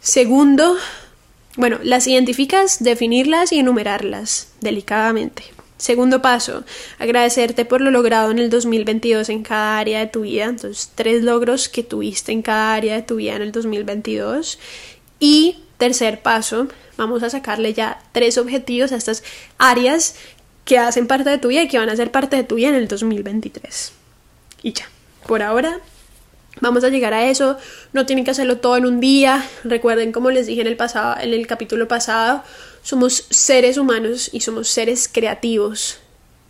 Segundo, 0.02 0.76
bueno, 1.56 1.80
las 1.82 2.08
identificas, 2.08 2.84
definirlas 2.84 3.54
y 3.54 3.60
enumerarlas 3.60 4.50
delicadamente. 4.60 5.55
Segundo 5.78 6.22
paso, 6.22 6.64
agradecerte 7.00 7.66
por 7.66 7.82
lo 7.82 7.92
logrado 7.92 8.32
en 8.32 8.40
el 8.40 8.50
2022 8.50 9.28
en 9.30 9.44
cada 9.44 9.78
área 9.78 10.00
de 10.00 10.08
tu 10.08 10.22
vida. 10.22 10.46
Entonces, 10.46 10.92
tres 10.96 11.24
logros 11.24 11.68
que 11.68 11.84
tuviste 11.84 12.32
en 12.32 12.42
cada 12.42 12.74
área 12.74 12.96
de 12.96 13.02
tu 13.02 13.18
vida 13.18 13.36
en 13.36 13.42
el 13.42 13.52
2022. 13.52 14.58
Y 15.20 15.58
tercer 15.78 16.22
paso, 16.22 16.68
vamos 16.98 17.24
a 17.24 17.30
sacarle 17.30 17.74
ya 17.74 18.02
tres 18.14 18.38
objetivos 18.38 18.94
a 18.94 18.96
estas 18.96 19.24
áreas 19.58 20.16
que 20.64 20.80
hacen 20.80 21.08
parte 21.08 21.30
de 21.30 21.38
tu 21.38 21.50
vida 21.50 21.64
y 21.64 21.68
que 21.68 21.78
van 21.78 21.90
a 21.90 21.96
ser 21.96 22.10
parte 22.10 22.38
de 22.38 22.44
tu 22.44 22.56
vida 22.56 22.70
en 22.70 22.76
el 22.76 22.88
2023. 22.88 23.92
Y 24.64 24.74
ya, 24.74 24.90
por 25.28 25.44
ahora 25.44 25.82
Vamos 26.62 26.86
a 26.86 26.90
llegar 26.90 27.14
a 27.14 27.30
eso, 27.30 27.58
no 27.92 28.06
tienen 28.06 28.24
que 28.24 28.32
hacerlo 28.32 28.60
todo 28.60 28.78
en 28.78 28.86
un 28.86 29.02
día. 29.02 29.46
Recuerden, 29.64 30.12
como 30.12 30.32
les 30.32 30.48
dije 30.48 30.62
en 30.62 30.68
el 30.68 30.78
pasado, 30.78 31.18
en 31.20 31.34
el 31.34 31.48
capítulo 31.48 31.88
pasado, 31.88 32.44
somos 32.86 33.26
seres 33.32 33.78
humanos 33.78 34.30
y 34.32 34.42
somos 34.42 34.70
seres 34.70 35.10
creativos 35.12 35.98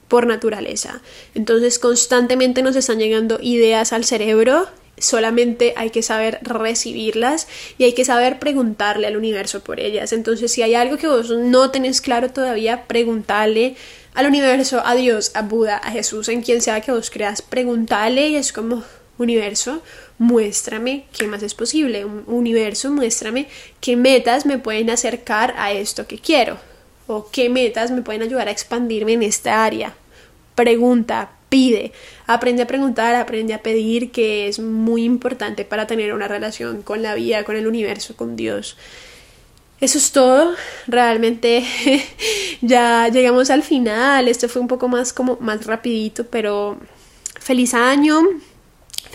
por 0.09 0.27
naturaleza. 0.27 1.01
Entonces, 1.33 1.79
constantemente 1.79 2.61
nos 2.61 2.75
están 2.75 2.99
llegando 2.99 3.39
ideas 3.41 3.93
al 3.93 4.03
cerebro, 4.03 4.67
solamente 4.97 5.73
hay 5.77 5.91
que 5.91 6.03
saber 6.03 6.39
recibirlas 6.41 7.47
y 7.77 7.85
hay 7.85 7.93
que 7.93 8.03
saber 8.03 8.37
preguntarle 8.37 9.07
al 9.07 9.15
universo 9.15 9.63
por 9.63 9.79
ellas. 9.79 10.11
Entonces, 10.11 10.51
si 10.51 10.61
hay 10.61 10.75
algo 10.75 10.97
que 10.97 11.07
vos 11.07 11.29
no 11.29 11.71
tenés 11.71 12.01
claro 12.01 12.29
todavía, 12.29 12.85
preguntarle 12.85 13.77
al 14.13 14.27
universo, 14.27 14.81
a 14.85 14.93
Dios, 14.93 15.31
a 15.35 15.41
Buda, 15.41 15.77
a 15.77 15.91
Jesús, 15.91 16.27
en 16.27 16.41
quien 16.41 16.61
sea 16.61 16.81
que 16.81 16.91
vos 16.91 17.09
creas, 17.11 17.41
preguntarle 17.41 18.27
y 18.27 18.35
es 18.35 18.51
como 18.51 18.83
universo, 19.17 19.81
muéstrame 20.17 21.05
qué 21.17 21.27
más 21.27 21.43
es 21.43 21.53
posible. 21.53 22.05
Universo, 22.05 22.91
muéstrame 22.91 23.47
qué 23.81 23.95
metas 23.95 24.45
me 24.45 24.57
pueden 24.57 24.89
acercar 24.89 25.53
a 25.57 25.71
esto 25.71 26.07
que 26.07 26.19
quiero. 26.19 26.57
O 27.07 27.29
qué 27.31 27.49
metas 27.49 27.91
me 27.91 28.01
pueden 28.01 28.23
ayudar 28.23 28.47
a 28.47 28.51
expandirme 28.51 29.13
en 29.13 29.23
esta 29.23 29.63
área. 29.63 29.93
Pregunta, 30.55 31.31
pide. 31.49 31.91
Aprende 32.27 32.63
a 32.63 32.67
preguntar, 32.67 33.15
aprende 33.15 33.53
a 33.53 33.61
pedir, 33.61 34.11
que 34.11 34.47
es 34.47 34.59
muy 34.59 35.03
importante 35.03 35.65
para 35.65 35.87
tener 35.87 36.13
una 36.13 36.27
relación 36.27 36.81
con 36.81 37.01
la 37.03 37.13
vida, 37.13 37.43
con 37.43 37.55
el 37.55 37.67
universo, 37.67 38.15
con 38.15 38.35
Dios. 38.35 38.77
Eso 39.81 39.97
es 39.97 40.11
todo. 40.11 40.55
Realmente 40.87 41.63
ya 42.61 43.07
llegamos 43.09 43.49
al 43.49 43.61
final. 43.61 44.27
Esto 44.27 44.49
fue 44.49 44.61
un 44.61 44.67
poco 44.67 44.87
más 44.87 45.13
como 45.13 45.37
más 45.41 45.65
rapidito, 45.65 46.25
pero 46.25 46.79
feliz 47.39 47.73
año. 47.73 48.21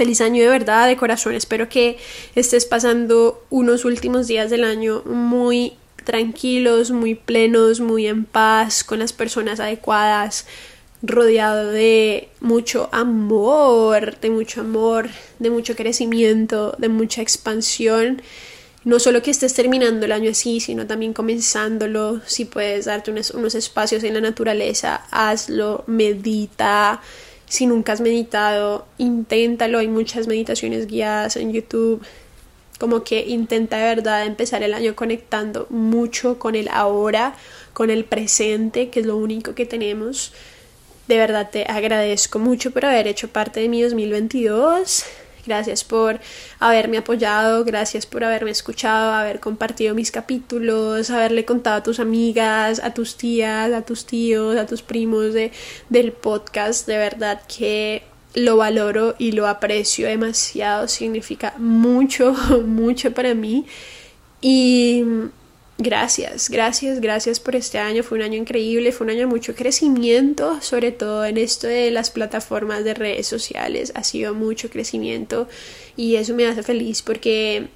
Feliz 0.01 0.23
año 0.23 0.43
de 0.43 0.49
verdad, 0.49 0.89
de 0.89 0.97
corazón. 0.97 1.35
Espero 1.35 1.69
que 1.69 1.99
estés 2.35 2.65
pasando 2.65 3.45
unos 3.51 3.85
últimos 3.85 4.29
días 4.29 4.49
del 4.49 4.65
año 4.65 5.03
muy 5.05 5.75
tranquilos, 6.07 6.91
muy 6.91 7.15
plenos, 7.15 7.81
muy 7.81 8.07
en 8.07 8.25
paz, 8.25 8.83
con 8.83 9.01
las 9.01 9.13
personas 9.13 9.61
adecuadas, 9.61 10.47
rodeado 11.03 11.71
de 11.71 12.31
mucho 12.41 12.89
amor, 12.93 14.19
de 14.21 14.31
mucho 14.31 14.63
amor, 14.63 15.11
de 15.39 15.51
mucho 15.51 15.77
crecimiento, 15.77 16.75
de 16.79 16.89
mucha 16.89 17.21
expansión. 17.21 18.23
No 18.85 19.01
solo 19.01 19.21
que 19.21 19.31
estés 19.31 19.53
terminando 19.53 20.07
el 20.07 20.13
año 20.13 20.31
así, 20.31 20.61
sino 20.61 20.87
también 20.87 21.13
comenzándolo. 21.13 22.23
Si 22.25 22.47
puedes 22.47 22.87
darte 22.87 23.11
unos, 23.11 23.33
unos 23.33 23.55
espacios 23.55 24.03
en 24.05 24.15
la 24.15 24.23
naturaleza, 24.23 25.03
hazlo, 25.11 25.85
medita 25.87 27.03
si 27.51 27.67
nunca 27.67 27.93
has 27.93 28.01
meditado, 28.01 28.87
inténtalo. 28.97 29.81
Hay 29.81 29.89
muchas 29.89 30.29
meditaciones 30.29 30.87
guiadas 30.87 31.35
en 31.37 31.53
YouTube. 31.53 32.01
Como 32.79 33.03
que 33.03 33.27
intenta 33.27 33.77
de 33.77 33.97
verdad 33.97 34.25
empezar 34.25 34.63
el 34.63 34.73
año 34.73 34.95
conectando 34.95 35.67
mucho 35.69 36.39
con 36.39 36.55
el 36.55 36.69
ahora, 36.69 37.35
con 37.73 37.91
el 37.91 38.05
presente, 38.05 38.89
que 38.89 39.01
es 39.01 39.07
lo 39.07 39.17
único 39.17 39.57
que 39.57 39.67
tenemos. 39.67 40.33
De 41.09 41.19
verdad 41.19 41.51
te 41.51 41.65
agradezco 41.65 42.39
mucho 42.39 42.71
por 42.71 42.85
haber 42.85 43.09
hecho 43.09 43.27
parte 43.27 43.59
de 43.59 43.69
mi 43.69 43.83
2022. 43.83 45.05
Gracias 45.51 45.83
por 45.83 46.21
haberme 46.61 46.99
apoyado, 46.99 47.65
gracias 47.65 48.07
por 48.07 48.23
haberme 48.23 48.53
escuchado, 48.53 49.11
haber 49.11 49.41
compartido 49.41 49.97
mis 49.97 50.13
capítulos, 50.13 51.11
haberle 51.11 51.45
contado 51.45 51.79
a 51.79 51.83
tus 51.83 51.99
amigas, 51.99 52.79
a 52.79 52.95
tus 52.95 53.17
tías, 53.17 53.73
a 53.73 53.83
tus 53.83 54.07
tíos, 54.07 54.57
a 54.57 54.67
tus 54.67 54.83
primos 54.83 55.35
de, 55.35 55.51
del 55.89 56.13
podcast. 56.13 56.87
De 56.87 56.99
verdad 56.99 57.43
que 57.49 58.05
lo 58.35 58.59
valoro 58.59 59.17
y 59.19 59.33
lo 59.33 59.49
aprecio 59.49 60.07
demasiado, 60.07 60.87
significa 60.87 61.53
mucho, 61.59 62.33
mucho 62.65 63.13
para 63.13 63.35
mí. 63.35 63.67
Y 64.41 65.03
Gracias, 65.83 66.51
gracias, 66.51 67.01
gracias 67.01 67.41
por 67.41 67.57
este 67.57 67.79
año. 67.79 68.03
Fue 68.03 68.19
un 68.19 68.25
año 68.25 68.37
increíble, 68.37 68.93
fue 68.93 69.07
un 69.07 69.13
año 69.13 69.21
de 69.21 69.27
mucho 69.27 69.55
crecimiento, 69.55 70.61
sobre 70.61 70.93
todo 70.93 71.25
en 71.25 71.39
esto 71.39 71.69
de 71.69 71.91
las 71.91 72.11
plataformas 72.11 72.85
de 72.85 72.93
redes 72.93 73.27
sociales. 73.27 73.91
Ha 73.95 74.05
sido 74.05 74.35
mucho 74.35 74.69
crecimiento 74.69 75.49
y 75.97 76.17
eso 76.17 76.35
me 76.35 76.47
hace 76.47 76.63
feliz 76.63 77.01
porque 77.01 77.69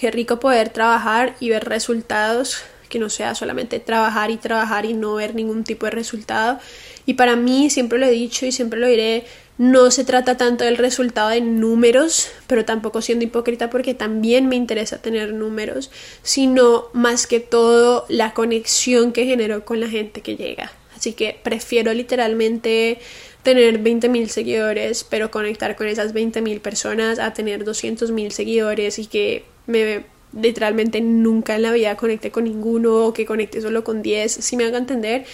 es 0.00 0.12
rico 0.12 0.40
poder 0.40 0.70
trabajar 0.70 1.36
y 1.38 1.50
ver 1.50 1.68
resultados, 1.68 2.64
que 2.88 2.98
no 2.98 3.08
sea 3.08 3.36
solamente 3.36 3.78
trabajar 3.78 4.32
y 4.32 4.36
trabajar 4.36 4.84
y 4.84 4.92
no 4.92 5.14
ver 5.14 5.36
ningún 5.36 5.62
tipo 5.62 5.86
de 5.86 5.92
resultado. 5.92 6.58
Y 7.06 7.14
para 7.14 7.36
mí, 7.36 7.70
siempre 7.70 8.00
lo 8.00 8.06
he 8.06 8.10
dicho 8.10 8.46
y 8.46 8.50
siempre 8.50 8.80
lo 8.80 8.88
diré, 8.88 9.26
no 9.58 9.90
se 9.90 10.04
trata 10.04 10.36
tanto 10.36 10.64
del 10.64 10.78
resultado 10.78 11.28
de 11.28 11.40
números, 11.40 12.30
pero 12.46 12.64
tampoco 12.64 13.02
siendo 13.02 13.24
hipócrita 13.24 13.70
porque 13.70 13.94
también 13.94 14.48
me 14.48 14.56
interesa 14.56 15.02
tener 15.02 15.34
números, 15.34 15.90
sino 16.22 16.86
más 16.92 17.26
que 17.26 17.40
todo 17.40 18.06
la 18.08 18.34
conexión 18.34 19.12
que 19.12 19.26
genero 19.26 19.64
con 19.64 19.80
la 19.80 19.88
gente 19.88 20.20
que 20.20 20.36
llega. 20.36 20.72
Así 20.96 21.12
que 21.12 21.38
prefiero 21.42 21.92
literalmente 21.92 22.98
tener 23.42 23.82
20.000 23.82 24.28
seguidores, 24.28 25.04
pero 25.04 25.30
conectar 25.30 25.76
con 25.76 25.86
esas 25.86 26.14
20.000 26.14 26.60
personas 26.60 27.18
a 27.18 27.32
tener 27.32 27.64
200.000 27.64 28.30
seguidores 28.30 28.98
y 28.98 29.06
que 29.06 29.44
me 29.66 30.04
literalmente 30.32 31.00
nunca 31.00 31.56
en 31.56 31.62
la 31.62 31.72
vida 31.72 31.96
conecte 31.96 32.30
con 32.30 32.44
ninguno 32.44 33.06
o 33.06 33.12
que 33.12 33.26
conecte 33.26 33.60
solo 33.60 33.84
con 33.84 34.02
10, 34.02 34.32
si 34.32 34.56
me 34.56 34.64
haga 34.64 34.78
entender 34.78 35.24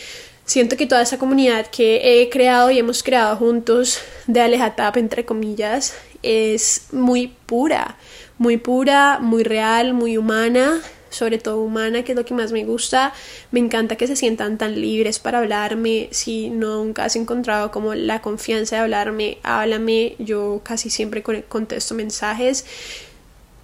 siento 0.49 0.79
que 0.79 0.87
toda 0.87 1.03
esa 1.03 1.19
comunidad 1.19 1.67
que 1.67 2.23
he 2.23 2.31
creado 2.31 2.71
y 2.71 2.79
hemos 2.79 3.03
creado 3.03 3.37
juntos 3.37 4.01
de 4.27 4.41
Alejatap, 4.41 4.97
entre 4.97 5.27
comillas, 5.27 5.95
es 6.23 6.87
muy 6.91 7.35
pura, 7.45 7.99
muy 8.39 8.57
pura, 8.57 9.19
muy 9.21 9.45
real, 9.45 9.93
muy 9.93 10.17
humana, 10.17 10.81
sobre 11.11 11.37
todo 11.37 11.61
humana, 11.61 12.03
que 12.03 12.13
es 12.13 12.17
lo 12.17 12.25
que 12.25 12.33
más 12.33 12.51
me 12.51 12.65
gusta. 12.65 13.13
Me 13.51 13.61
encanta 13.61 13.97
que 13.97 14.07
se 14.07 14.17
sientan 14.17 14.57
tan 14.57 14.81
libres 14.81 15.19
para 15.19 15.39
hablarme. 15.39 16.09
Si 16.13 16.49
nunca 16.49 17.05
has 17.05 17.17
encontrado 17.17 17.71
como 17.71 17.95
la 17.95 18.23
confianza 18.23 18.77
de 18.77 18.83
hablarme, 18.83 19.39
háblame. 19.43 20.17
Yo 20.19 20.63
casi 20.65 20.89
siempre 20.89 21.23
contesto 21.23 21.95
mensajes. 21.95 22.65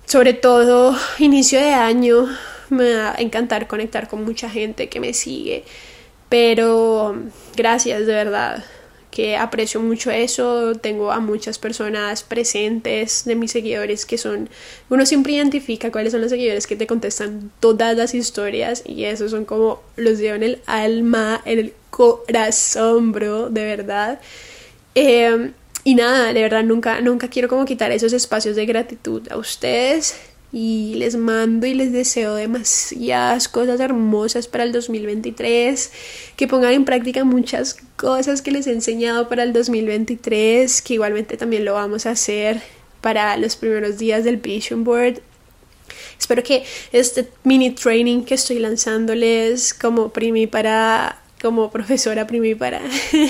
Sobre 0.05 0.35
todo 0.35 0.94
inicio 1.18 1.59
de 1.61 1.73
año, 1.73 2.29
me 2.68 2.94
va 2.94 3.12
a 3.12 3.23
encantar 3.23 3.68
conectar 3.68 4.07
con 4.07 4.23
mucha 4.23 4.51
gente 4.51 4.90
que 4.90 5.01
me 5.01 5.14
sigue 5.14 5.64
pero 6.35 7.14
gracias 7.55 8.07
de 8.07 8.12
verdad, 8.12 8.64
que 9.12 9.37
aprecio 9.37 9.79
mucho 9.79 10.11
eso. 10.11 10.75
Tengo 10.75 11.12
a 11.12 11.20
muchas 11.20 11.61
personas 11.61 12.25
presentes 12.25 13.25
de 13.25 13.37
mis 13.37 13.53
seguidores 13.53 14.05
que 14.05 14.18
son, 14.18 14.49
uno 14.90 15.07
siempre 15.07 15.35
identifica 15.35 15.92
cuáles 15.92 16.11
son 16.11 16.23
los 16.23 16.31
seguidores 16.31 16.66
que 16.66 16.75
te 16.75 16.88
contestan 16.88 17.53
todas 17.61 17.97
las 17.97 18.14
historias 18.14 18.83
y 18.85 19.05
esos 19.05 19.31
son 19.31 19.44
como 19.44 19.81
los 19.94 20.18
llevo 20.18 20.35
en 20.35 20.42
el 20.42 20.59
alma, 20.66 21.40
en 21.44 21.61
el 21.61 21.73
corazón, 21.90 23.12
de 23.12 23.64
verdad. 23.64 24.18
Em, 24.97 25.53
y 25.85 25.94
nada, 25.94 26.33
de 26.33 26.42
verdad 26.42 26.64
nunca, 26.64 27.01
nunca 27.01 27.29
quiero 27.29 27.49
como 27.49 27.64
quitar 27.64 27.92
esos 27.92 28.12
espacios 28.12 28.57
de 28.57 28.66
gratitud 28.66 29.23
a 29.31 29.37
ustedes 29.37 30.16
y 30.55 30.95
les 30.95 31.17
mando 31.17 31.67
y 31.67 31.75
les 31.75 31.93
deseo 31.93 32.37
demasiadas 32.37 33.49
cosas 33.49 33.81
hermosas 33.81 34.47
para 34.47 34.62
el 34.62 34.71
2023, 34.71 35.90
que 36.37 36.47
pongan 36.47 36.73
en 36.75 36.85
práctica 36.85 37.25
muchas 37.25 37.77
cosas 37.97 38.40
que 38.40 38.53
les 38.53 38.69
he 38.69 38.73
enseñado 38.73 39.29
para 39.29 39.43
el 39.43 39.53
2023, 39.53 40.81
que 40.83 40.95
igualmente 40.95 41.37
también 41.37 41.64
lo 41.64 41.75
vamos 41.75 42.07
a 42.07 42.12
hacer 42.12 42.62
para 43.01 43.37
los 43.37 43.57
primeros 43.57 43.99
días 43.99 44.23
del 44.23 44.37
Vision 44.37 44.85
Board. 44.85 45.21
Espero 46.21 46.45
que 46.45 46.64
este 46.93 47.29
mini 47.43 47.73
training 47.73 48.23
que 48.23 48.35
estoy 48.35 48.61
lanzándoles 48.61 49.75
como 49.75 50.11
primi 50.13 50.46
para 50.46 51.21
como 51.45 51.71
profesora 51.71 52.27
primípara 52.27 52.81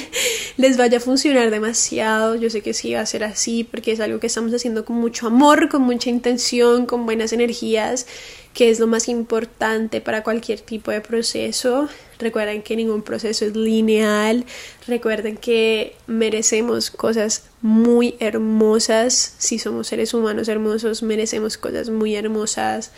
les 0.57 0.77
vaya 0.77 0.99
a 0.99 1.01
funcionar 1.01 1.51
demasiado. 1.51 2.37
Yo 2.37 2.49
sé 2.49 2.61
que 2.61 2.73
sí 2.73 2.95
va 2.95 3.01
a 3.01 3.07
ser 3.07 3.25
así 3.25 3.65
porque 3.65 3.91
es 3.91 3.99
algo 3.99 4.21
que 4.21 4.29
estamos 4.29 4.55
haciendo 4.55 4.85
con 4.85 4.95
mucho 4.95 5.27
amor, 5.27 5.69
con 5.69 5.83
mucha 5.83 6.11
intención, 6.11 6.87
con 6.87 7.07
buenas 7.07 7.33
energías, 7.33 8.07
que 8.53 8.71
es 8.71 8.79
lo 8.79 8.87
más 8.87 9.09
importante 9.09 10.01
para 10.01 10.23
cualquier 10.23 10.61
tipo 10.61 10.93
de 10.93 11.01
proceso. 11.01 11.89
Recuerden 12.21 12.62
que 12.62 12.77
ningún 12.77 13.03
proceso 13.03 13.47
es 13.47 13.57
lineal. 13.57 14.45
Recuerden 14.87 15.37
que 15.37 15.97
merecemos 16.07 16.93
cosas 16.93 17.49
muy 17.62 18.15
hermosas. 18.21 19.35
Si 19.39 19.59
somos 19.59 19.89
seres 19.89 20.15
humanos 20.15 20.47
hermosos, 20.47 21.03
merecemos 21.03 21.59
cosas 21.59 21.91
muy 21.91 22.15
hermosas. 22.15 22.93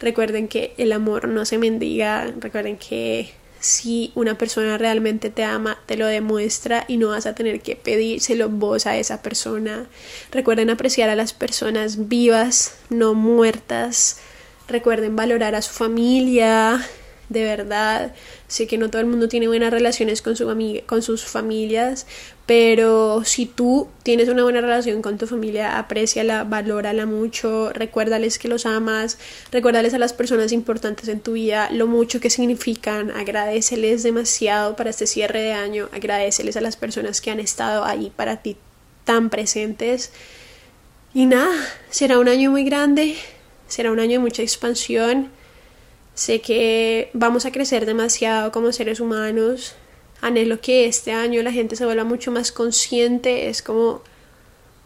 Recuerden 0.00 0.48
que 0.48 0.72
el 0.78 0.92
amor 0.92 1.28
no 1.28 1.44
se 1.44 1.58
mendiga. 1.58 2.32
Recuerden 2.40 2.78
que 2.78 3.41
si 3.62 4.10
una 4.16 4.36
persona 4.36 4.76
realmente 4.76 5.30
te 5.30 5.44
ama, 5.44 5.78
te 5.86 5.96
lo 5.96 6.06
demuestra 6.06 6.84
y 6.88 6.96
no 6.96 7.08
vas 7.10 7.26
a 7.26 7.34
tener 7.34 7.60
que 7.60 7.76
pedírselo 7.76 8.48
vos 8.48 8.86
a 8.86 8.96
esa 8.96 9.22
persona. 9.22 9.86
Recuerden 10.32 10.68
apreciar 10.68 11.08
a 11.08 11.14
las 11.14 11.32
personas 11.32 12.08
vivas, 12.08 12.74
no 12.90 13.14
muertas. 13.14 14.18
Recuerden 14.66 15.14
valorar 15.14 15.54
a 15.54 15.62
su 15.62 15.72
familia, 15.72 16.84
de 17.32 17.44
verdad. 17.44 18.14
Sé 18.46 18.66
que 18.66 18.78
no 18.78 18.90
todo 18.90 19.00
el 19.00 19.08
mundo 19.08 19.28
tiene 19.28 19.48
buenas 19.48 19.72
relaciones 19.72 20.22
con, 20.22 20.36
su 20.36 20.46
con 20.86 21.02
sus 21.02 21.24
familias, 21.24 22.06
pero 22.46 23.22
si 23.24 23.46
tú 23.46 23.88
tienes 24.02 24.28
una 24.28 24.42
buena 24.42 24.60
relación 24.60 25.00
con 25.00 25.16
tu 25.16 25.26
familia, 25.26 25.78
apréciala, 25.78 26.44
valórala 26.44 27.06
mucho, 27.06 27.72
recuérdales 27.72 28.38
que 28.38 28.48
los 28.48 28.66
amas, 28.66 29.18
recuérdales 29.50 29.94
a 29.94 29.98
las 29.98 30.12
personas 30.12 30.52
importantes 30.52 31.08
en 31.08 31.20
tu 31.20 31.32
vida 31.32 31.70
lo 31.70 31.86
mucho 31.86 32.20
que 32.20 32.30
significan, 32.30 33.10
agradeceles 33.10 34.02
demasiado 34.02 34.76
para 34.76 34.90
este 34.90 35.06
cierre 35.06 35.40
de 35.40 35.52
año, 35.52 35.88
agradeceles 35.92 36.56
a 36.56 36.60
las 36.60 36.76
personas 36.76 37.20
que 37.20 37.30
han 37.30 37.40
estado 37.40 37.84
ahí 37.84 38.12
para 38.14 38.42
ti 38.42 38.56
tan 39.04 39.30
presentes. 39.30 40.12
Y 41.14 41.26
nada, 41.26 41.52
será 41.90 42.18
un 42.18 42.28
año 42.28 42.50
muy 42.50 42.64
grande, 42.64 43.16
será 43.68 43.92
un 43.92 44.00
año 44.00 44.12
de 44.12 44.18
mucha 44.18 44.42
expansión 44.42 45.30
Sé 46.14 46.40
que 46.40 47.10
vamos 47.14 47.46
a 47.46 47.52
crecer 47.52 47.86
demasiado 47.86 48.52
como 48.52 48.72
seres 48.72 49.00
humanos. 49.00 49.74
Anhelo 50.20 50.60
que 50.60 50.86
este 50.86 51.12
año 51.12 51.42
la 51.42 51.52
gente 51.52 51.74
se 51.76 51.84
vuelva 51.84 52.04
mucho 52.04 52.30
más 52.30 52.52
consciente. 52.52 53.48
Es 53.48 53.62
como 53.62 54.02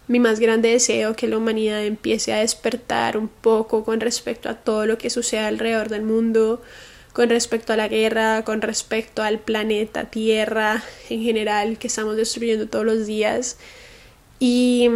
mi 0.09 0.21
más 0.21 0.39
grande 0.39 0.71
deseo 0.71 1.17
que 1.17 1.27
la 1.27 1.37
humanidad 1.37 1.85
empiece 1.85 2.33
a 2.33 2.39
despertar 2.39 3.17
un 3.17 3.29
poco 3.29 3.85
con 3.85 4.01
respecto 4.01 4.49
a 4.49 4.55
todo 4.55 4.87
lo 4.87 4.99
que 4.99 5.11
sucede 5.11 5.41
alrededor 5.41 5.89
del 5.89 6.03
mundo, 6.03 6.63
con 7.13 7.29
respecto 7.29 7.73
a 7.73 7.77
la 7.77 7.89
guerra, 7.89 8.45
con 8.45 8.63
respecto 8.63 9.23
al 9.23 9.41
planeta 9.41 10.05
Tierra 10.05 10.85
en 11.11 11.23
general 11.23 11.79
que 11.79 11.89
estamos 11.89 12.17
destruyendo 12.17 12.69
todos 12.69 12.85
los 12.85 13.07
días. 13.07 13.59
Y 14.39 14.89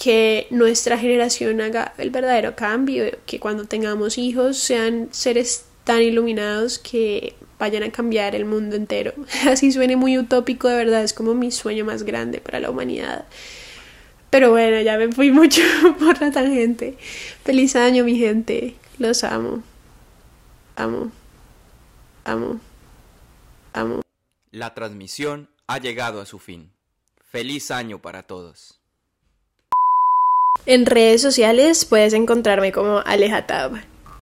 que 0.00 0.46
nuestra 0.48 0.96
generación 0.96 1.60
haga 1.60 1.92
el 1.98 2.08
verdadero 2.08 2.56
cambio, 2.56 3.04
que 3.26 3.38
cuando 3.38 3.66
tengamos 3.66 4.16
hijos 4.16 4.56
sean 4.56 5.08
seres 5.10 5.66
tan 5.84 6.00
iluminados 6.00 6.78
que 6.78 7.34
vayan 7.58 7.82
a 7.82 7.92
cambiar 7.92 8.34
el 8.34 8.46
mundo 8.46 8.76
entero. 8.76 9.12
Así 9.46 9.70
suene 9.72 9.96
muy 9.96 10.16
utópico, 10.16 10.68
de 10.68 10.76
verdad, 10.76 11.04
es 11.04 11.12
como 11.12 11.34
mi 11.34 11.50
sueño 11.50 11.84
más 11.84 12.04
grande 12.04 12.40
para 12.40 12.60
la 12.60 12.70
humanidad. 12.70 13.26
Pero 14.30 14.50
bueno, 14.50 14.80
ya 14.80 14.96
me 14.96 15.12
fui 15.12 15.30
mucho 15.32 15.60
por 15.98 16.18
la 16.18 16.30
tangente. 16.30 16.96
Feliz 17.44 17.76
año, 17.76 18.02
mi 18.02 18.16
gente. 18.16 18.76
Los 18.98 19.22
amo. 19.22 19.62
Amo. 20.76 21.12
Amo. 22.24 22.58
Amo. 23.74 24.00
La 24.50 24.72
transmisión 24.72 25.50
ha 25.66 25.76
llegado 25.76 26.22
a 26.22 26.26
su 26.26 26.38
fin. 26.38 26.72
Feliz 27.20 27.70
año 27.70 28.00
para 28.00 28.22
todos. 28.22 28.79
En 30.66 30.86
redes 30.86 31.22
sociales 31.22 31.84
puedes 31.84 32.12
encontrarme 32.12 32.70
como 32.70 33.00
Alejatab. 33.04 33.89